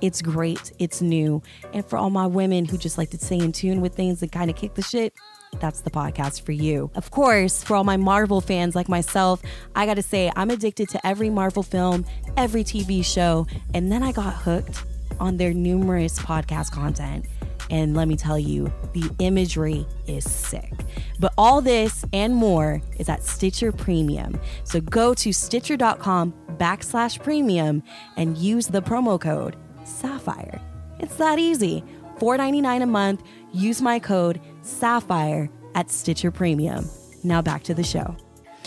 [0.00, 0.72] It's great.
[0.78, 1.42] It's new.
[1.72, 4.30] And for all my women who just like to stay in tune with things and
[4.30, 5.12] kind of kick the shit,
[5.60, 6.90] that's the podcast for you.
[6.94, 9.42] Of course, for all my Marvel fans like myself,
[9.74, 12.04] I gotta say, I'm addicted to every Marvel film,
[12.36, 14.84] every TV show, and then I got hooked
[15.20, 17.26] on their numerous podcast content.
[17.70, 20.72] And let me tell you, the imagery is sick.
[21.20, 24.40] But all this and more is at Stitcher Premium.
[24.64, 27.82] So go to stitcher.com backslash premium
[28.16, 30.60] and use the promo code Sapphire.
[30.98, 31.84] It's that easy.
[32.18, 33.22] $4.99 a month.
[33.52, 36.88] Use my code Sapphire at Stitcher Premium.
[37.24, 38.16] Now back to the show.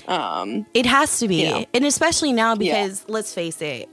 [0.07, 1.43] Um, It has to be.
[1.43, 1.65] You know.
[1.73, 2.83] And especially now Yeah.
[2.83, 3.87] because let's face it,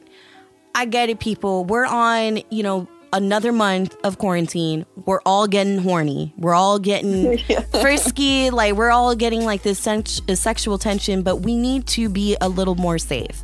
[0.74, 1.64] I get it, people.
[1.64, 4.84] We're on, you know, another month of quarantine.
[5.06, 6.34] We're all getting horny.
[6.36, 7.38] We're all getting
[7.80, 8.50] frisky.
[8.50, 10.02] Like, we're all getting like this uh,
[10.34, 13.42] sexual tension, but we need to be a little more safe.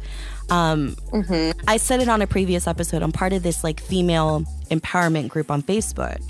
[0.51, 0.97] Um,
[1.67, 3.03] I said it on a previous episode.
[3.03, 6.21] I'm part of this like female empowerment group on Facebook.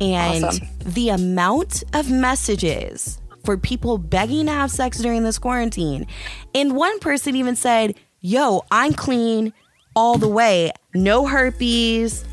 [0.00, 0.68] And Awesome.
[0.80, 6.06] the amount of messages for people begging to have sex during this quarantine.
[6.54, 9.52] And one person even said, Yo, I'm clean
[9.96, 10.70] all the way.
[10.94, 12.24] No herpes,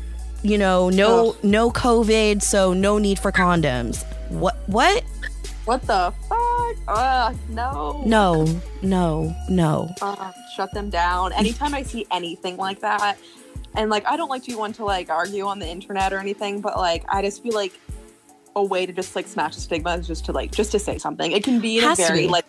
[0.42, 1.36] you know, no Ugh.
[1.42, 4.04] no COVID, so no need for condoms.
[4.30, 5.02] What what?
[5.64, 6.76] what the fuck?
[6.88, 8.02] Uh, no.
[8.06, 9.88] No, no, no.
[10.00, 11.32] Uh, shut them down.
[11.32, 13.16] Anytime I see anything like that,
[13.76, 16.18] and like I don't like to be one to like argue on the internet or
[16.18, 17.78] anything, but like I just feel like
[18.54, 20.98] a way to just like smash the stigma is just to like just to say
[20.98, 21.32] something.
[21.32, 22.46] It can be in Has a very like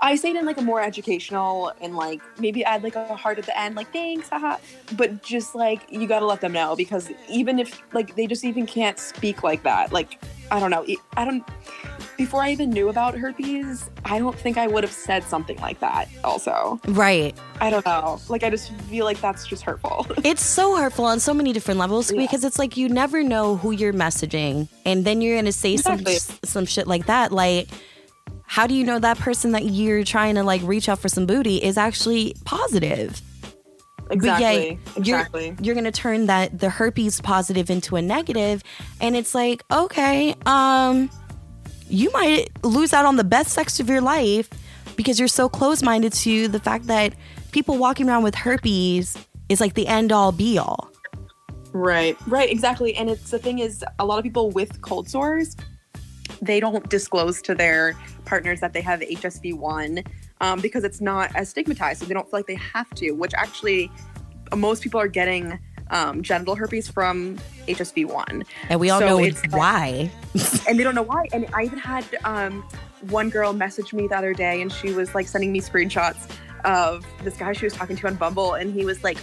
[0.00, 3.38] I say it in like a more educational and like maybe add like a heart
[3.38, 4.56] at the end, like thanks, haha.
[4.96, 8.66] But just like you gotta let them know because even if like they just even
[8.66, 11.44] can't speak like that, like I don't know, I don't.
[12.16, 15.80] Before I even knew about herpes, I don't think I would have said something like
[15.80, 16.08] that.
[16.22, 17.36] Also, Right.
[17.60, 18.20] I don't know.
[18.28, 20.06] Like I just feel like that's just hurtful.
[20.24, 22.20] It's so hurtful on so many different levels Yeah.
[22.20, 26.16] because it's like you never know who you're messaging, and then you're gonna say Exactly.
[26.16, 27.32] some some shit like that.
[27.32, 27.68] Like,
[28.46, 31.26] how do you know that person that you're trying to like reach out for some
[31.26, 33.20] booty is actually positive?
[34.10, 34.78] exactly.
[35.02, 35.56] you're- exactly.
[35.62, 38.62] You're gonna turn that the herpes positive into a negative,
[39.00, 41.10] and it's like, okay, um,
[41.94, 44.50] you might lose out on the best sex of your life
[44.96, 47.14] because you're so close minded to the fact that
[47.52, 49.16] people walking around with herpes
[49.48, 50.90] is like the end all be all.
[51.72, 52.94] Right, right, exactly.
[52.96, 55.56] And it's the thing is, a lot of people with cold sores,
[56.42, 60.02] they don't disclose to their partners that they have HSV one
[60.40, 63.12] um, because it's not as stigmatized, so they don't feel like they have to.
[63.12, 63.90] Which actually,
[64.56, 65.58] most people are getting
[65.90, 70.10] um, genital herpes from HSV one, And we all So know it's- why.
[70.68, 71.26] and they don't know why.
[71.32, 72.62] And I even had um,
[73.10, 76.28] one girl message me the other day, and she was like sending me screenshots
[76.64, 79.18] of this guy she was talking to on Bumble, and he was like,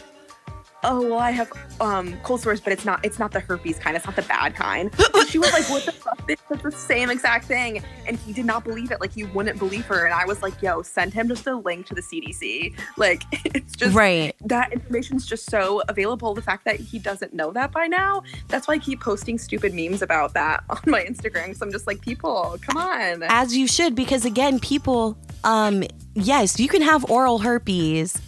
[0.84, 3.96] "Oh, well, I have um, cold sores, but it's not it's not the herpes kind.
[3.96, 4.92] It's not the bad kind."
[5.22, 6.28] And she was like, "What the fuck?
[6.28, 9.00] this is the same exact thing." And he did not believe it.
[9.00, 10.06] Like you wouldn't believe her.
[10.06, 12.74] And I was like, "Yo, send him just a link to the CDC.
[12.98, 14.36] Like it's just right.
[14.42, 16.34] that information's just so available.
[16.34, 19.74] The fact that he doesn't know that by now, that's why I keep posting stupid
[19.74, 21.56] memes about that on my Instagram.
[21.56, 23.24] So I'm just like, people, come on.
[23.24, 28.22] As you should, because again, people, um, yes, you can have oral herpes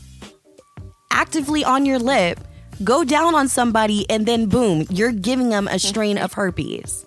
[1.14, 2.40] actively on your lip,
[2.84, 7.06] go down on somebody, and then boom, you're giving them a strain of herpes.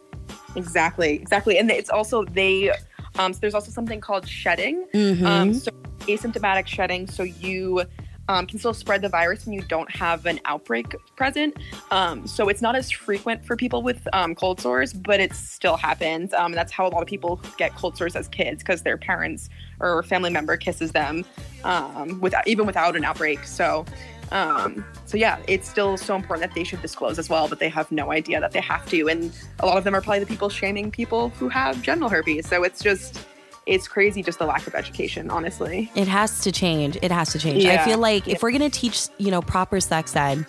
[0.55, 1.59] Exactly, exactly.
[1.59, 2.73] And it's also they.
[3.19, 4.87] Um, so there's also something called shedding.
[4.95, 5.25] Mhm.
[5.25, 7.07] Um, so asymptomatic shedding.
[7.07, 7.85] So you
[8.29, 11.57] um, can still spread the virus when you don't have an outbreak present.
[11.91, 15.77] Um, so it's not as frequent for people with um, cold sores, but it still
[15.77, 16.33] happens.
[16.33, 19.49] Um, that's how a lot of people get cold sores as kids because their parents
[19.81, 21.25] or family member kisses them
[21.65, 23.45] um, without even without an outbreak.
[23.45, 23.85] So.
[24.33, 27.69] Um, so yeah, it's still so important that they should disclose as well, but they
[27.69, 29.09] have no idea that they have to.
[29.09, 32.49] And a lot of them are probably the people shaming people who have genital herpes.
[32.49, 33.25] So it's just,
[33.67, 35.91] it's crazy just the lack of education, honestly.
[35.97, 36.97] It has to change.
[37.03, 37.65] It has to change.
[37.67, 40.47] I feel like if we're gonna teach, you know, proper sex ed.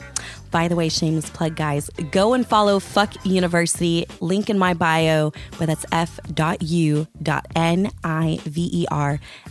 [0.49, 4.05] By the way, shameless plug, guys, go and follow Fuck University.
[4.21, 6.69] Link in my bio, but that's f.u.n.i.v.e.r.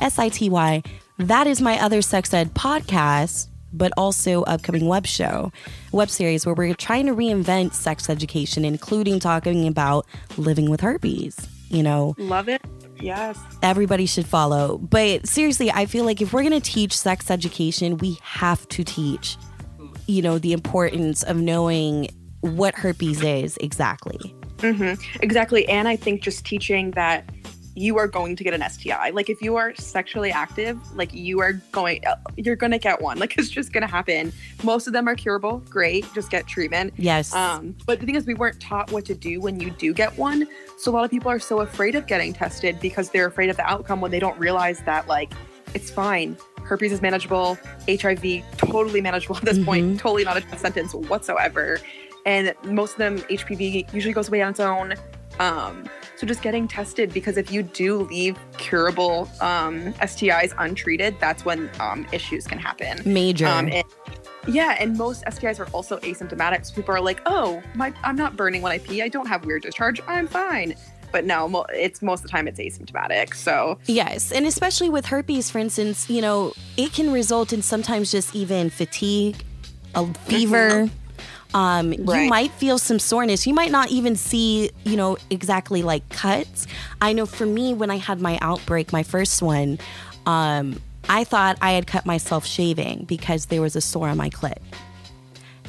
[0.00, 0.82] S I T Y.
[1.18, 5.52] That is my other sex ed podcast, but also upcoming web show,
[5.92, 10.06] web series where we're trying to reinvent sex education, including talking about
[10.38, 11.36] living with herpes.
[11.68, 12.62] You know, Love it.
[13.00, 13.38] Yes.
[13.62, 14.78] everybody should follow.
[14.78, 18.84] But seriously, I feel like if we're going to teach sex education, we have to
[18.84, 19.36] teach,
[20.06, 22.08] you know, the importance of knowing
[22.40, 24.34] what herpes is exactly.
[24.60, 25.68] hmm Exactly.
[25.68, 27.28] And I think just teaching that
[27.76, 29.10] you are going to get an STI.
[29.10, 32.02] Like if you are sexually active, like you are going,
[32.36, 33.18] you're gonna get one.
[33.26, 34.32] Like it's just gonna happen.
[34.62, 35.58] Most of them are curable.
[35.68, 36.94] Great, just get treatment.
[36.96, 37.34] Yes.
[37.34, 40.16] Um, but the thing is, we weren't taught what to do when you do get
[40.16, 40.46] one.
[40.78, 43.56] So a lot of people are so afraid of getting tested because they're afraid of
[43.56, 45.32] the outcome when they don't realize that like
[45.74, 46.36] it's fine.
[46.62, 47.58] Herpes is manageable.
[47.88, 49.64] HIV totally manageable at this Mhm.
[49.64, 50.00] point.
[50.00, 51.78] Totally not a death sentence whatsoever.
[52.24, 54.94] And most of them, HPV usually goes away on its own.
[55.38, 61.44] Um, so just getting tested because if you do leave curable um, STIs untreated, that's
[61.44, 63.00] when um, issues can happen.
[63.04, 63.46] Major.
[63.46, 63.84] Um, and,
[64.48, 66.64] yeah, and most STIs are also asymptomatic.
[66.64, 69.02] So people are like, "Oh, my, I'm not burning when I pee.
[69.02, 70.00] I don't have weird discharge.
[70.06, 70.74] I'm fine."
[71.12, 73.34] But no, it's most of the time it's asymptomatic.
[73.34, 78.10] So Yes, and especially with herpes, for instance, you know, it can result in sometimes
[78.10, 79.36] just even fatigue,
[79.94, 80.88] a fever.
[81.56, 83.46] Um, You might feel some soreness.
[83.46, 86.66] You might not even see, you know, exactly like cuts.
[87.00, 89.78] I know for me, when I had my outbreak, my first one,
[90.26, 94.28] um, I thought I had cut myself shaving because there was a sore on my
[94.28, 94.58] clit.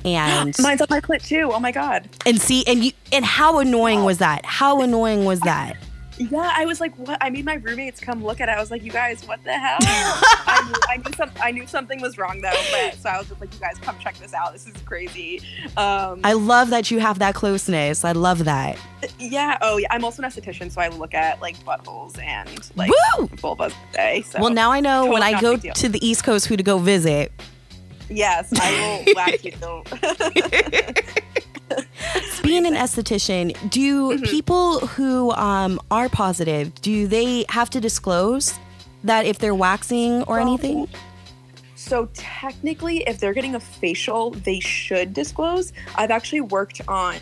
[0.04, 1.52] And mine's on my clit too.
[1.54, 2.10] Oh my god.
[2.26, 4.46] and see and you and how annoying was that?
[4.46, 5.78] How annoying was that?
[6.20, 8.54] Yeah, I was like, "What?" I made my roommates come look at it.
[8.54, 11.68] I was like, "You guys, what the hell?" I, knew, I knew some, I knew
[11.68, 12.50] something was wrong though.
[12.72, 14.52] But so I was just like, "You guys, come check this out.
[14.54, 15.42] This is crazy."
[15.78, 18.04] Um, I love that you have that closeness.
[18.04, 18.78] I love that.
[19.20, 19.58] yeah.
[19.62, 19.88] Oh, yeah.
[19.92, 23.28] I'm also an esthetician, so I look at like buttholes and like Woo!
[23.28, 24.24] vulvas today.
[24.24, 26.80] So Well, now I know when I go to the East Coast who to go
[26.80, 27.32] visit.
[28.10, 29.54] yes, I will whack you.
[32.44, 34.24] Being an esthetician, do Mm-hmm.
[34.26, 38.54] people who um, are positive, do they have to disclose
[39.04, 40.88] that if they're waxing or Well, anything?
[41.76, 45.74] So technically, if they're getting a facial, they should disclose.
[45.96, 47.16] I've actually worked on.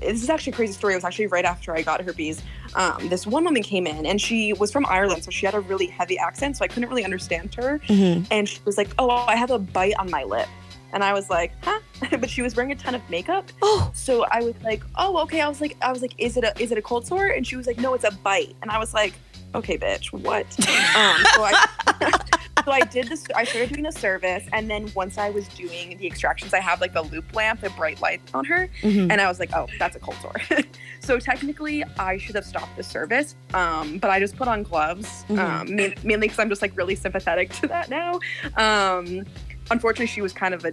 [0.00, 0.92] This is actually a crazy story.
[0.92, 2.42] It was actually right after I got herpes.
[2.74, 5.60] Um, this one woman came in and she was from Ireland, so she had a
[5.60, 7.78] really heavy accent, so I couldn't really understand her.
[7.86, 10.48] hmm And she was like, "Oh, I have a bite on my lip,"
[10.92, 14.24] and I was like, "Huh?" but she was wearing a ton of makeup, Oh, so
[14.30, 16.72] I was like, "Oh, okay." I was like, "I was like, is it a is
[16.72, 18.94] it a cold sore?" And she was like, "No, it's a bite." And I was
[18.94, 19.14] like,
[19.54, 20.46] "Okay, bitch, what?"
[20.96, 21.64] um, so I
[22.64, 23.24] so I did this.
[23.34, 26.80] I started doing the service, and then once I was doing the extractions, I have
[26.80, 29.10] like the loupe lamp, the bright light on her, mhm.
[29.10, 30.34] and I was like, "Oh, that's a cold sore."
[31.00, 35.24] so technically, I should have stopped the service, um, but I just put on gloves,
[35.28, 35.38] Mhm.
[35.38, 38.18] um, mainly because I'm just like really sympathetic to that now.
[38.56, 39.24] Um,
[39.70, 40.72] unfortunately, she was kind of a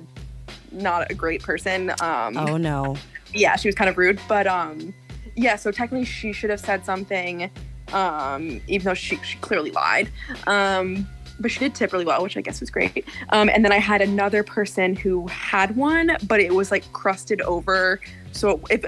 [0.71, 1.91] not a great person.
[2.01, 2.95] Um, oh no.
[3.33, 4.93] yeah, she was kind of rude, but um,
[5.35, 5.55] yeah.
[5.55, 7.49] So technically, she should have said something,
[7.91, 10.09] um, even though she she clearly lied.
[10.47, 11.07] Um,
[11.39, 13.05] but she did tip really well, which I guess was great.
[13.29, 17.41] Um, and then I had another person who had one, but it was like crusted
[17.41, 17.99] over.
[18.31, 18.85] So if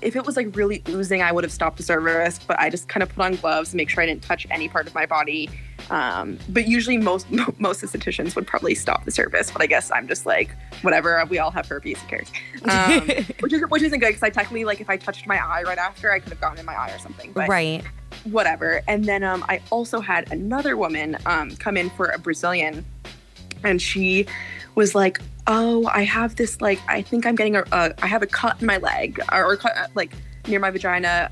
[0.00, 2.38] if it was like really oozing, I would have stopped the service.
[2.38, 4.68] But I just kind of put on gloves to make sure I didn't touch any
[4.68, 5.50] part of my body.
[5.90, 7.26] Um, but usually most
[7.58, 9.50] most estheticians would probably stop the service.
[9.50, 10.50] But I guess I'm just like
[10.82, 11.22] whatever.
[11.28, 11.98] We all have herpes.
[12.00, 12.30] Who cares?
[12.68, 13.08] Um,
[13.40, 15.78] which is which isn't good because I technically like if I touched my eye right
[15.78, 17.32] after, I could have gotten in my eye or something.
[17.32, 17.82] But right.
[18.24, 18.82] whatever.
[18.88, 22.84] And then um, I also had another woman um, come in for a Brazilian,
[23.64, 24.26] and she
[24.74, 28.22] was like, "Oh, I have this like I think I'm getting a, a I have
[28.22, 30.12] a cut in my leg or, or cut like
[30.46, 31.30] near my vagina."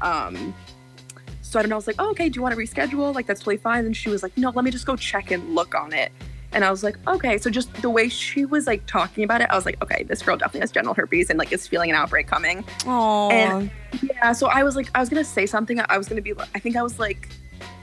[1.56, 1.76] So I don't know.
[1.76, 2.28] I was like, "Oh, okay.
[2.28, 3.14] Do you want to reschedule?
[3.14, 5.54] Like that's totally fine." And she was like, "No, let me just go check and
[5.54, 6.12] look on it."
[6.52, 7.38] And I was like, okay.
[7.38, 10.20] So just the way she was like talking about it, I was like, okay, this
[10.22, 12.62] girl definitely has genital herpes and like is feeling an outbreak coming.
[12.86, 13.30] Oh.
[13.30, 13.70] And-
[14.02, 15.80] Yeah, so I was like, I was gonna say something.
[15.88, 17.30] I was gonna be, like, I think I was like,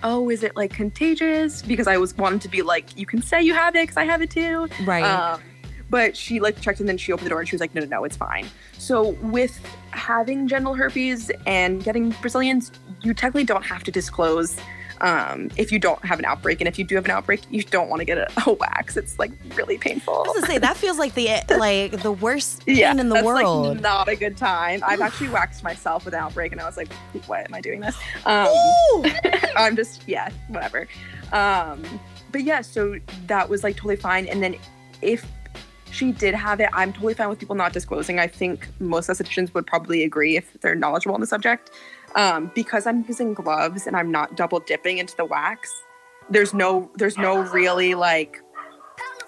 [0.04, 1.62] oh, is it like contagious?
[1.64, 4.06] Because I was wanting to be like, you can say you have it because I
[4.06, 4.68] have it too.
[4.86, 5.04] right.
[5.04, 5.42] Um,
[5.94, 7.82] but she like checked and then she opened the door and she was like, no,
[7.82, 8.48] no, no, it's fine.
[8.80, 12.72] So with having genital herpes and getting Brazilians,
[13.04, 14.58] you technically don't have to disclose
[15.02, 16.62] um, if you don't have an outbreak.
[16.62, 18.98] And if you do have an outbreak, you don't want to get a, a wax.
[18.98, 20.16] It's like really painful.
[20.16, 21.28] I was gonna say that feels like the
[21.60, 23.68] like the worst yeah, in the that's, world.
[23.68, 24.82] Like, not a good time.
[24.84, 26.92] I've actually waxed myself with an outbreak, and I was like,
[27.28, 28.48] "Why am I doing this?" Um,
[29.56, 30.88] I'm just yeah, whatever.
[31.32, 31.84] Um,
[32.32, 32.96] but yeah, so
[33.28, 34.26] that was like totally fine.
[34.26, 34.56] And then
[35.04, 35.24] if
[35.94, 38.20] she did have it, I'm totally fine with people not disclosing.
[38.20, 41.72] I think most estheticians would probably agree if they're knowledgeable on the subject.
[42.16, 45.72] Um, because I'm using gloves and I'm not double dipping into the wax.
[46.30, 48.42] There's no there's no really like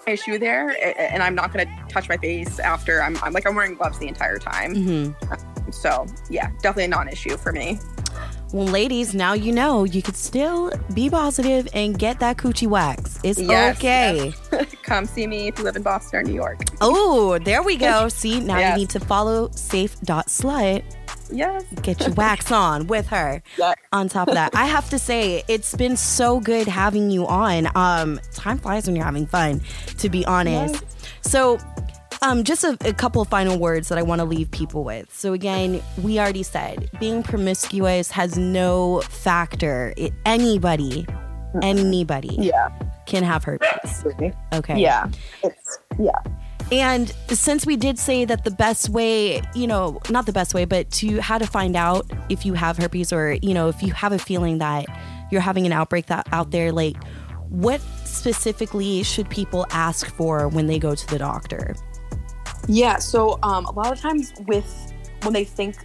[0.06, 3.74] issue there, and I'm not gonna touch my face after I'm, I'm like I'm wearing
[3.74, 4.74] gloves the entire time.
[4.74, 5.72] Mhm.
[5.72, 7.78] So yeah, definitely a non-issue for me.
[8.52, 13.18] Well, ladies, now you know you could still be positive and get that coochie wax.
[13.24, 14.32] It's Yes, okay.
[14.86, 16.60] Come see me if you live in Boston or New York.
[16.80, 18.08] Oh, there we go.
[18.20, 18.70] See, now Yes.
[18.72, 20.82] you need to follow safe.slut
[21.28, 21.64] Yes.
[21.82, 23.42] Get your wax on with her.
[23.58, 23.74] Yeah.
[23.92, 27.68] On top of that, I have to say it's been so good having you on.
[27.74, 29.60] Um, time flies when you're having fun,
[29.98, 30.84] to be honest.
[31.22, 31.58] So,
[32.22, 35.12] um, just a, a couple of final words that I want to leave people with.
[35.12, 39.92] So again, we already said being promiscuous has no factor.
[39.96, 41.06] It, anybody,
[41.62, 42.68] anybody Yeah.
[43.06, 44.04] Can have herpes.
[44.52, 44.78] Okay.
[44.78, 45.08] Yeah.
[45.42, 46.18] It's yeah.
[46.72, 50.64] And since we did say that the best way, you know, not the best way,
[50.64, 53.92] but to how to find out if you have herpes or, you know, if you
[53.92, 54.86] have a feeling that
[55.30, 56.96] you're having an outbreak that out there, like
[57.50, 61.76] what specifically should people ask for when they go to the doctor?
[62.66, 62.98] Yeah.
[62.98, 64.92] So um, a lot of times with
[65.22, 65.76] when they think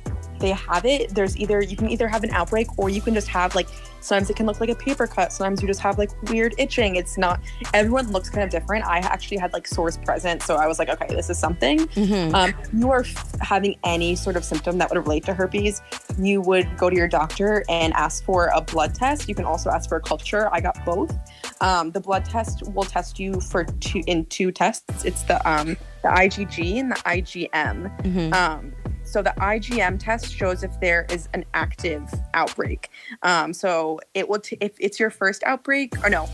[0.42, 3.28] they have it, there's either you can either have an outbreak or you can just
[3.28, 3.68] have like
[4.02, 5.32] sometimes it can look like a paper cut.
[5.32, 6.96] Sometimes you just have like weird itching.
[6.96, 7.40] It's not
[7.74, 8.86] everyone looks kind of different.
[8.86, 11.80] I actually had like sores present, so I was like, okay, this is something.
[11.80, 12.36] Mm-hmm.
[12.36, 15.82] Um, you are f- having any sort of symptom that would relate to herpes,
[16.18, 19.30] you would go to your doctor and ask for a blood test.
[19.30, 20.50] You can also ask for a culture.
[20.52, 21.16] I got both.
[21.62, 25.06] Um, the blood test will test you for two in two tests.
[25.06, 28.04] It's the um, the IgG and the IgM.
[28.04, 28.34] Mm-hmm.
[28.34, 28.74] Um,
[29.12, 32.90] so the IgM test shows if there is an active outbreak.
[33.24, 36.30] Um, so it will t- if it's your first outbreak or no,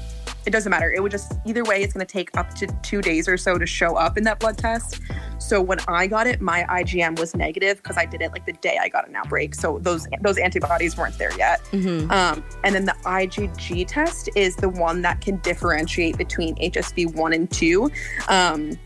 [0.45, 0.91] it doesn't matter.
[0.91, 3.57] It would just either way, it's going to take up to two days or so
[3.57, 5.01] to show up in that blood test.
[5.39, 8.53] So when I got it, my IgM was negative because I did it like the
[8.53, 9.55] day I got an outbreak.
[9.55, 11.61] So those those antibodies weren't there yet.
[11.71, 12.09] Mm-hmm.
[12.11, 17.33] Um, and then the IgG test is the one that can differentiate between HSV one
[17.33, 17.91] and two.
[18.29, 18.77] Um,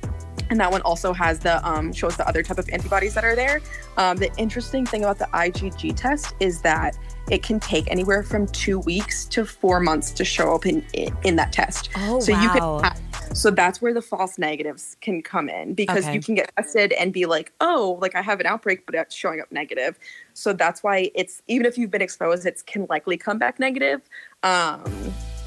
[0.49, 3.35] and that one also has the um, shows the other type of antibodies that are
[3.35, 3.61] there.
[3.97, 6.97] Um, the interesting thing about the IgG test is that
[7.29, 10.85] it can take anywhere from two weeks to four months to show up in
[11.23, 11.89] in that test.
[11.95, 12.41] Oh, so wow.
[12.41, 16.13] you can so that's where the false negatives can come in because Okay.
[16.15, 19.15] you can get tested and be like oh like i have an outbreak but it's
[19.15, 19.97] showing up negative
[20.33, 24.01] so that's why it's even if you've been exposed it can likely come back negative
[24.43, 24.83] um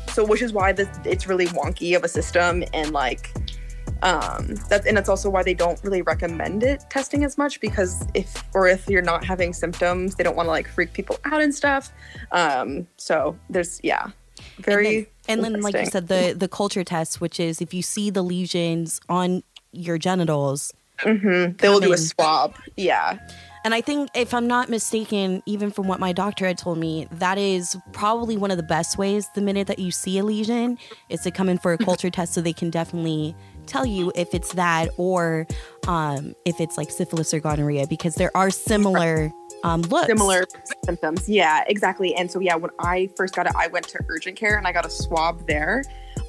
[0.09, 3.35] so which is why this it's really wonky of a system and like
[4.05, 8.07] um that and that's also why they don't really recommend it testing as much because
[8.15, 11.41] if or if you're not having symptoms they don't want to like freak people out
[11.41, 11.93] and stuff
[12.33, 14.11] um so there's yeah
[14.59, 17.73] very and then, and then like you said, the the culture test, which is if
[17.73, 19.43] you see the lesions on
[19.73, 21.59] your genitals, Mhm.
[21.59, 22.55] They will do a swab.
[22.77, 23.19] Yeah.
[23.65, 27.09] And I think, if I'm not mistaken, even from what my doctor had told me,
[27.13, 30.79] that is probably one of the best ways the minute that you see a lesion
[31.09, 33.35] is to come in for a culture test so they can definitely
[33.67, 35.47] tell you if it's that or
[35.87, 39.33] um, if it's like syphilis or gonorrhea because there are similar
[39.65, 40.07] um, looks.
[40.07, 40.45] Similar
[40.85, 41.29] symptoms.
[41.29, 42.15] Yeah, exactly.
[42.15, 44.73] And so, yeah, when I first got it, I went to urgent care and I
[44.73, 45.83] got a swab there.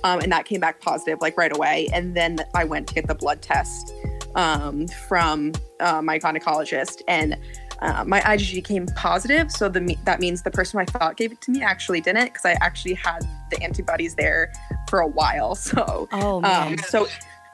[0.04, 1.88] Um, and that came back positive like right away.
[1.94, 3.94] And then I went to get the blood test
[4.36, 7.02] um, from uh, my gynecologist.
[7.08, 7.38] And
[7.82, 9.52] uh, my IgG came positive.
[9.52, 12.46] So the, that means the person I thought gave it to me actually didn't because
[12.46, 14.54] I actually had the antibodies there
[14.90, 15.56] for a while.
[15.66, 16.74] So Oh, man.
[16.74, 17.08] Um, so,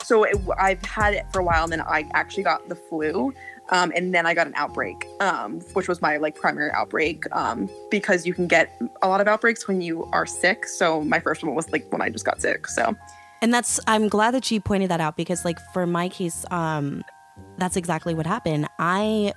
[0.03, 3.33] so it, I've had it for a while, and then I actually got the flu,
[3.69, 7.69] um, and then I got an outbreak, um, which was my like primary outbreak, um,
[7.89, 8.69] because you can get
[9.01, 10.65] a lot of outbreaks when you are sick.
[10.65, 12.67] So my first one was like when I just got sick.
[12.67, 12.95] So
[13.41, 17.03] And that's I'm glad that you pointed that out because like for my case, um,
[17.57, 18.67] that's exactly what happened.
[18.77, 19.33] I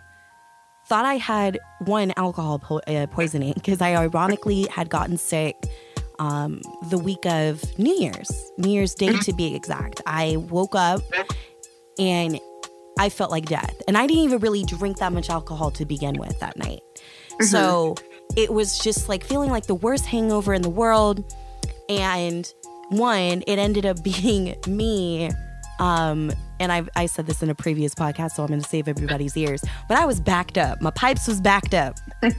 [0.86, 5.70] thought I had one alcohol po- uh, poisoning because I ironically had gotten sick
[6.18, 6.60] um,
[6.90, 10.00] the week of New Year's, New Year's Day to be exact.
[10.06, 11.02] I woke up
[11.98, 12.38] and
[12.98, 16.18] I felt like death, and I didn't even really drink that much alcohol to begin
[16.18, 16.80] with that night.
[17.40, 17.96] So
[18.36, 21.24] it was just like feeling like the worst hangover in the world.
[21.88, 22.52] And
[22.90, 25.30] one, it ended up being me.
[25.80, 26.30] Um,
[26.64, 29.36] and I, I said this in a previous podcast, so I'm going to save everybody's
[29.36, 29.62] ears.
[29.88, 30.80] But I was backed up.
[30.82, 31.96] My pipes was backed up.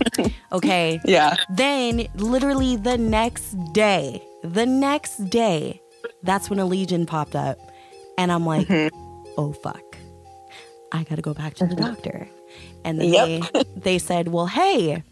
[0.52, 1.00] Okay.
[1.06, 5.82] yeah, Then, literally the next day, the next day,
[6.24, 7.58] that's when a legion popped up.
[8.18, 8.68] And I'm like,
[9.38, 9.84] oh, fuck.
[10.92, 12.28] I got to go back to the doctor.
[12.86, 13.52] And then Yep.
[13.54, 15.04] they, they said, well, hey.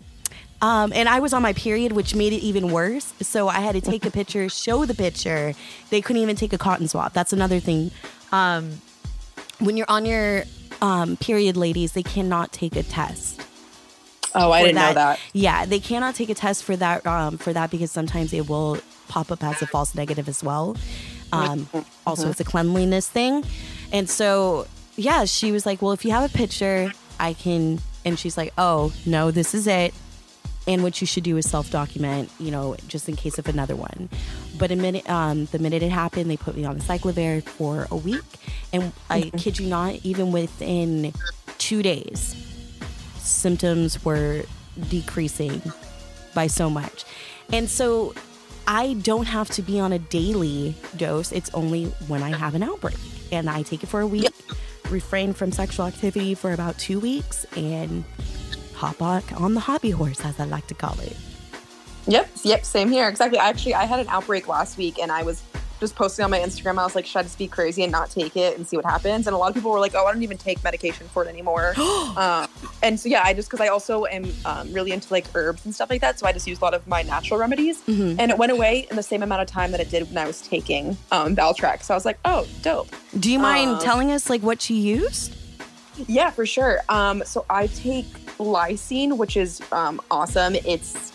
[0.62, 3.14] Um, and I was on my period, which made it even worse.
[3.22, 5.54] So I had to take a picture, show the picture.
[5.90, 7.12] They couldn't even take a cotton swab.
[7.14, 7.92] That's another thing.
[8.32, 8.80] Um,
[9.60, 10.44] when you're on your
[10.82, 13.44] um, period, ladies, they cannot take a test
[14.36, 15.20] oh, I didn't know that.
[15.34, 18.78] Yeah, they cannot take a test for that um, for that because sometimes it will
[19.08, 20.76] pop up as a false negative as well.
[21.32, 21.68] Um,
[22.06, 23.44] also, it's a cleanliness thing,
[23.92, 28.20] and so yeah, she was like, "Well, if you have a picture, I can." And
[28.20, 29.94] she's like, "Oh no, this is it."
[30.66, 33.76] And what you should do is self document, you know, just in case of another
[33.76, 34.10] one.
[34.58, 37.88] But a minute, um, the minute it happened, they put me on the acyclovir for
[37.90, 38.24] a week,
[38.72, 41.14] and I kid you not, even within
[41.58, 42.36] two days,
[43.18, 44.44] symptoms were
[44.90, 45.62] decreasing
[46.34, 47.06] by so much.
[47.52, 48.14] And so
[48.68, 51.32] I don't have to be on a daily dose.
[51.32, 52.98] It's only when I have an outbreak.
[53.32, 54.34] And I take it for a week, yep.
[54.90, 58.04] refrain from sexual activity for about two weeks, and
[58.76, 61.18] hop on, on the hobby horse, as I like to call it.
[62.08, 63.08] Yep, yep, same here.
[63.08, 63.40] Exactly.
[63.40, 65.42] Actually, I had an outbreak last week and I was
[65.84, 66.80] just posting on my Instagram.
[66.80, 68.86] I was like, should I just be crazy and not take it and see what
[68.86, 69.28] happens?
[69.28, 71.28] And a lot of people were like, oh, I don't even take medication for it
[71.28, 71.74] anymore.
[72.18, 72.48] um,
[72.82, 75.76] and so, yeah, I just, because I also am um, really into like herbs and
[75.76, 76.20] stuff like that.
[76.20, 77.82] So I just use a lot of my natural remedies.
[77.82, 78.20] Mm-hmm.
[78.20, 80.26] And it went away in the same amount of time that it did when I
[80.26, 81.84] was taking um, Valtrex.
[81.84, 82.88] So I was like, oh, dope.
[83.20, 85.36] Do you mind um, telling us like what you used?
[86.08, 86.80] Yeah, for sure.
[86.90, 88.06] Um, so I take
[88.38, 90.56] lysine, which is um, awesome.
[90.56, 91.13] It's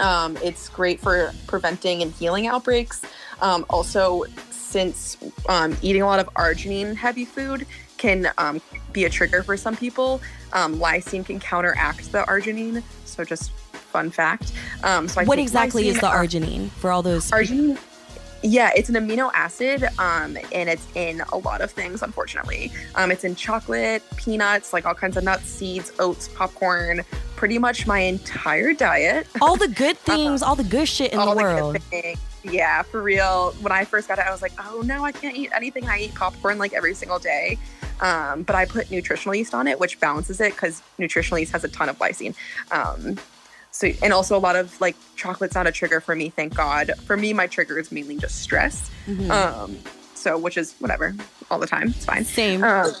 [0.00, 3.02] um, it's great for preventing and healing outbreaks.
[3.40, 5.16] Um, also, since
[5.48, 8.60] um, eating a lot of arginine heavy food can um,
[8.92, 10.20] be a trigger for some people,
[10.52, 12.82] um, lysine can counteract the arginine.
[13.04, 14.52] So, just fun fact.
[14.82, 17.30] Um, so, I what exactly lysine, is the uh, arginine for all those?
[17.30, 17.78] Arginine.
[18.42, 22.02] Yeah, it's an amino acid, um, and it's in a lot of things.
[22.02, 27.02] Unfortunately, um, it's in chocolate, peanuts, like all kinds of nuts, seeds, oats, popcorn,
[27.36, 29.26] pretty much my entire diet.
[29.42, 31.76] All the good things, uh, all the good shit in the, the world.
[32.42, 33.52] Yeah, for real.
[33.60, 35.86] When I first got it, I was like, oh no, I can't eat anything.
[35.88, 37.58] I eat popcorn like every single day.
[38.00, 41.64] Um, but I put nutritional yeast on it, which balances it because nutritional yeast has
[41.64, 42.34] a ton of lysine.
[42.70, 43.18] Um,
[43.80, 46.92] so, and also a lot of like chocolate's not a trigger for me, thank God.
[47.06, 48.90] For me, my trigger is mainly just stress.
[49.06, 49.30] Mm-hmm.
[49.30, 49.78] Um,
[50.12, 51.14] so which is whatever
[51.50, 51.88] all the time.
[51.88, 52.26] It's fine.
[52.26, 52.62] Same.
[52.62, 52.92] Um,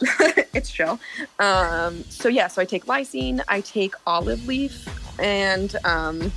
[0.54, 0.98] it's chill.
[1.38, 4.88] Um, so yeah, so I take lysine, I take olive leaf,
[5.20, 6.32] and um,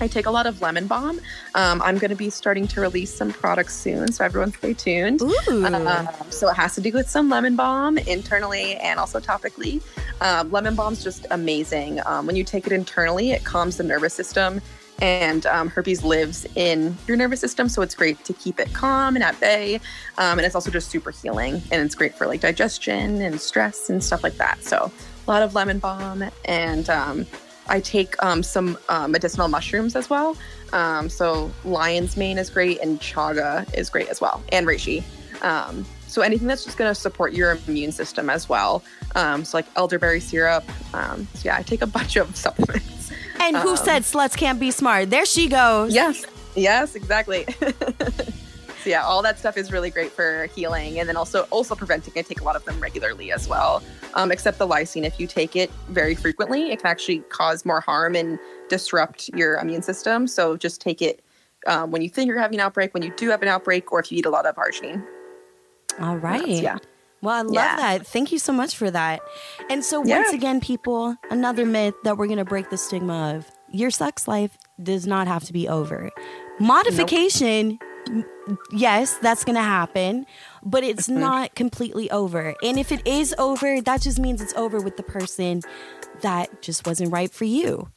[0.00, 1.20] I take a lot of lemon balm.
[1.54, 5.22] Um, I'm going to be starting to release some products soon, so everyone stay tuned.
[5.48, 9.82] Um, so it has to do with some lemon balm internally and also topically.
[10.20, 12.00] Um, lemon balm's just amazing.
[12.06, 14.60] Um, when you take it internally, it calms the nervous system
[15.00, 19.14] and um, herpes lives in your nervous system so it's great to keep it calm
[19.14, 19.76] and at bay
[20.18, 23.90] um, and it's also just super healing and it's great for like digestion and stress
[23.90, 24.90] and stuff like that so
[25.26, 27.24] a lot of lemon balm and um,
[27.68, 30.36] i take um, some uh, medicinal mushrooms as well
[30.72, 35.02] um, so lion's mane is great and chaga is great as well and reishi
[35.42, 38.82] um, so anything that's just going to support your immune system as well
[39.14, 42.98] so like elderberry syrup so yeah i take a bunch of supplements
[43.40, 45.10] and who um, said sluts can't be smart?
[45.10, 45.94] There she goes.
[45.94, 46.24] Yes.
[46.54, 47.46] Yes, exactly.
[48.88, 52.14] so yeah, all that stuff is really great for healing and then also also preventing.
[52.16, 53.82] I take a lot of them regularly as well.
[54.14, 57.82] Um, except the lysine, if you take it very frequently, it can actually cause more
[57.82, 58.38] harm and
[58.70, 60.26] disrupt your immune system.
[60.26, 61.22] So just take it
[61.66, 64.00] um, when you think you're having an outbreak, when you do have an outbreak, or
[64.00, 65.04] if you eat a lot of arginine.
[66.00, 66.48] All right.
[66.48, 66.78] yeah.
[67.20, 67.76] Well, I love yeah.
[67.76, 68.06] that.
[68.06, 69.20] Thank you so much for that.
[69.68, 70.20] And so, yeah.
[70.20, 74.26] once again, people, another myth that we're going to break the stigma of your sex
[74.26, 76.10] life does not have to be over.
[76.58, 77.78] Modification,
[78.08, 78.24] nope.
[78.72, 80.26] Yes, that's going to happen,
[80.62, 81.20] but it's mm-hmm.
[81.20, 82.54] not completely over.
[82.62, 85.62] And if it is over, that just means it's over with the person
[86.22, 87.88] that just wasn't right for you.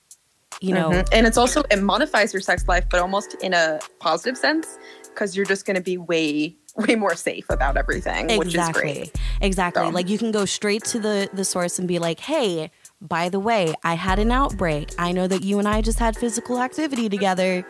[0.60, 1.14] You know, mm-hmm.
[1.14, 5.36] and it's also, it modifies your sex life, but almost in a positive sense because
[5.36, 8.38] you're just going to be way way more safe about everything, exactly.
[8.38, 9.12] which is great.
[9.42, 9.84] Exactly.
[9.84, 9.90] So.
[9.90, 12.72] Like you can go straight to the the source and be like, "Hey,
[13.02, 14.92] by the way, I had an outbreak.
[14.98, 17.66] I know that you and I just had physical activity together.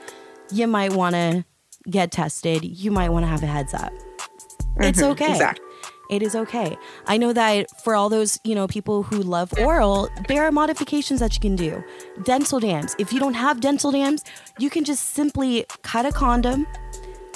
[0.52, 1.46] You might want to
[1.90, 2.64] get tested.
[2.64, 4.84] You might want to have a heads up." Mm-hmm.
[4.84, 5.32] It's okay.
[5.32, 5.66] Exactly.
[6.10, 6.78] It is okay.
[7.08, 11.22] I know that for all those, you know, people who love oral, there are modifications
[11.22, 11.82] that you can do.
[12.24, 12.98] Dental dams.
[13.00, 14.26] If you don't have dental dams,
[14.60, 16.68] you can just simply cut a condom,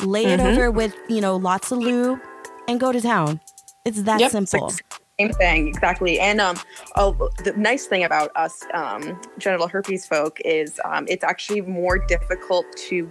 [0.04, 0.46] lay mm-hmm.
[0.46, 2.20] it over with, you know, lots of lube
[2.68, 3.40] and go to town.
[3.86, 4.74] It's that yep, simple.
[5.18, 6.20] Same thing, exactly.
[6.20, 6.58] And um,
[6.98, 11.98] oh, the nice thing about us um, genital herpes folk is um, it's actually more
[11.98, 13.10] difficult to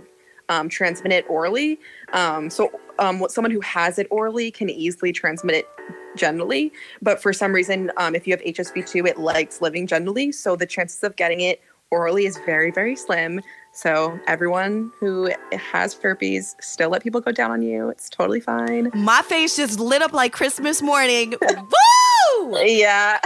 [0.49, 1.79] um, transmit it orally.
[2.13, 5.69] Um, so, um, what someone who has it orally can easily transmit it
[6.17, 6.71] genitally.
[7.03, 10.33] But for some reason, um, if you have HSV2, it likes living genitally.
[10.33, 13.41] So the chances of getting it orally is very, very slim.
[13.75, 17.89] So everyone who has herpes, still let people go down on you.
[17.89, 18.93] It's totally fine.
[18.95, 21.35] My face just lit up like Christmas morning.
[21.43, 22.57] Woo!
[22.64, 23.18] Yeah.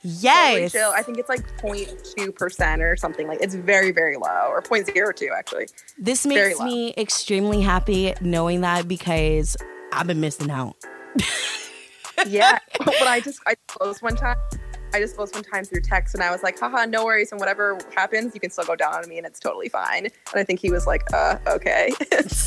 [0.00, 0.72] yes.
[0.72, 5.28] Totally I think it's like 0.2% or something like it's very, very low or 0.02
[5.36, 5.66] actually.
[5.98, 9.58] This makes me extremely happy knowing that because
[9.92, 10.76] I've been missing out.
[12.26, 12.60] yeah.
[12.78, 14.38] But I just I closed one time
[14.92, 17.30] I just disclosed one time through text and I was like, haha, no worries.
[17.30, 20.06] And whatever happens, you can still go down on me and it's totally fine.
[20.06, 21.92] And I think he was like, uh, okay.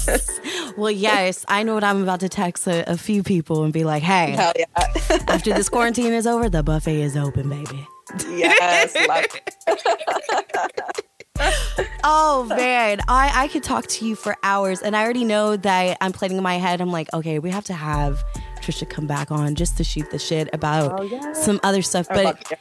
[0.78, 3.84] well, yes, I know what I'm about to text a, a few people and be
[3.84, 4.66] like, hey, yeah.
[5.28, 7.88] after this quarantine is over, the buffet is open, baby.
[8.30, 8.94] Yes.
[12.04, 15.98] oh man, I I could talk to you for hours, and I already know that
[16.00, 16.82] I'm planning in my head.
[16.82, 18.24] I'm like, okay, we have to have
[18.64, 21.34] Tricia come back on just to shoot the shit about oh, yeah.
[21.34, 22.08] some other stuff.
[22.08, 22.54] But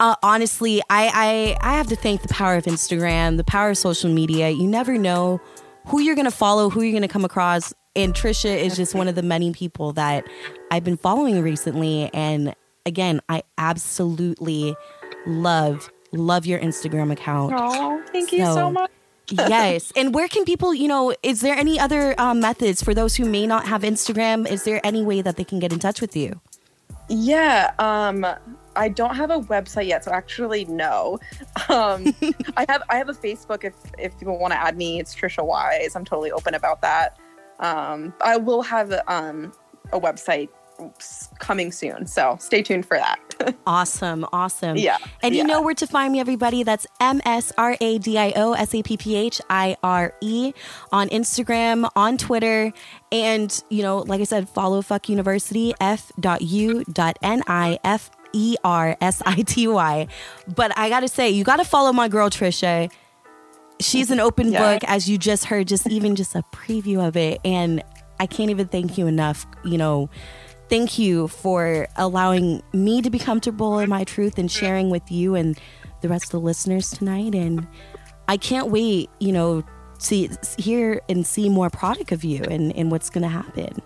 [0.00, 3.78] uh, honestly, I, I I have to thank the power of Instagram, the power of
[3.78, 4.50] social media.
[4.50, 5.40] You never know
[5.86, 7.74] who you're gonna follow, who you're gonna come across.
[7.96, 10.24] And Tricia is just one of the many people that
[10.70, 12.10] I've been following recently.
[12.14, 12.54] And
[12.86, 14.76] again, I absolutely
[15.26, 17.54] love love your Instagram account.
[17.56, 18.90] Oh, thank you so much.
[19.30, 19.92] Yes.
[19.96, 23.24] And where can people, you know, is there any other um, methods for those who
[23.24, 24.48] may not have Instagram?
[24.48, 26.40] Is there any way that they can get in touch with you?
[27.08, 27.72] Yeah.
[27.78, 28.24] Um,
[28.76, 31.18] I don't have a website yet, so actually no.
[31.68, 32.14] Um,
[32.56, 35.00] I have I have a Facebook if if people want to add me.
[35.00, 35.94] It's Tricia Wise.
[35.94, 37.18] I'm totally open about that.
[37.58, 39.52] Um, I will have um,
[39.92, 40.48] a website
[41.38, 42.06] coming soon.
[42.06, 43.18] So stay tuned for that.
[43.66, 44.26] awesome.
[44.32, 44.76] Awesome.
[44.76, 44.98] Yeah.
[45.22, 45.42] And yeah.
[45.42, 46.62] you know where to find me, everybody.
[46.62, 50.14] That's M S R A D I O S A P P H I R
[50.20, 50.52] E
[50.92, 52.72] on Instagram, on Twitter.
[53.10, 56.10] And, you know, like I said, follow Fuck University, F.U.N.I.F.
[58.34, 60.06] E R S I T Y.
[60.54, 62.92] But I got to say, you got to follow my girl, Tricia.
[63.80, 64.74] She's an open yeah.
[64.74, 67.40] book, as you just heard, just even just a preview of it.
[67.42, 67.82] And
[68.20, 70.10] I can't even thank you enough, you know,
[70.68, 75.34] thank you for allowing me to be comfortable in my truth and sharing with you
[75.34, 75.58] and
[76.00, 77.34] the rest of the listeners tonight.
[77.34, 77.66] And
[78.28, 79.64] I can't wait, you know,
[80.00, 83.82] to hear and see more product of you and, and what's going to happen.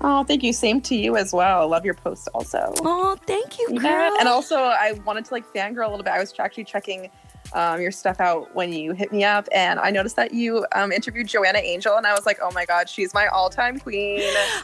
[0.00, 0.52] Oh, thank you.
[0.52, 1.60] Same to you as well.
[1.60, 2.72] I love your post also.
[2.80, 3.82] Oh, thank you, girl.
[3.82, 4.16] Yeah.
[4.20, 6.12] And also, I wanted to like fangirl a little bit.
[6.12, 7.10] I was actually checking
[7.52, 9.48] um, your stuff out when you hit me up.
[9.52, 12.64] And I noticed that you um, interviewed Joanna Angel, and I was like, oh my
[12.64, 14.20] God, she's my all time queen.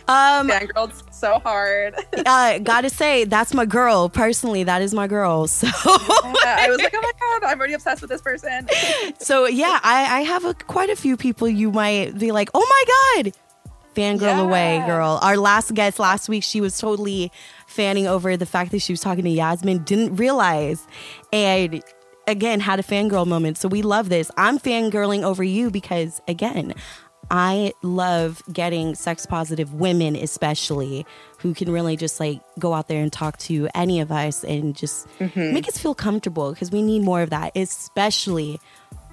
[0.08, 1.94] Um, Fangirled so hard.
[2.26, 4.08] uh, gotta say, that's my girl.
[4.08, 5.48] Personally, that is my girl.
[5.54, 8.68] So yeah, I was like, oh my God, I'm already obsessed with this person.
[9.18, 12.60] so yeah, I, I have a, quite a few people you might be like, oh
[12.60, 13.34] my God.
[13.94, 14.40] Fangirl yeah.
[14.40, 15.18] away, girl.
[15.22, 17.30] Our last guest last week, she was totally
[17.66, 20.86] fanning over the fact that she was talking to Yasmin, didn't realize.
[21.32, 21.82] And
[22.26, 23.58] again had a fangirl moment.
[23.58, 24.30] So we love this.
[24.36, 26.74] I'm fangirling over you because again,
[27.30, 31.06] I love getting sex positive women, especially
[31.38, 34.76] who can really just like go out there and talk to any of us and
[34.76, 35.52] just mm-hmm.
[35.52, 38.60] make us feel comfortable because we need more of that, especially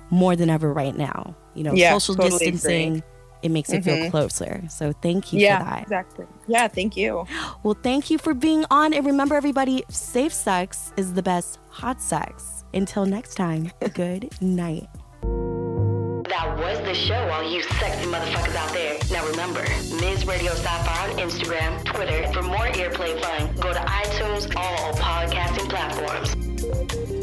[0.10, 1.36] more than ever right now.
[1.56, 2.88] You know, yeah, social totally distancing.
[2.98, 3.04] Agree.
[3.44, 4.04] It makes it mm-hmm.
[4.04, 4.62] feel closer.
[4.70, 5.82] So thank you yeah, for that.
[5.84, 6.26] Exactly.
[6.48, 7.26] Yeah, thank you.
[7.64, 8.94] Well, thank you for being on.
[8.94, 12.61] And remember, everybody, safe sex is the best hot sex.
[12.74, 14.88] Until next time, good night.
[16.30, 18.98] That was the show, all you sexy motherfuckers out there.
[19.12, 19.64] Now remember,
[20.00, 20.26] Ms.
[20.26, 22.32] Radio Sapphire on Instagram, Twitter.
[22.32, 27.21] For more earplay fun, go to iTunes, all podcasting platforms.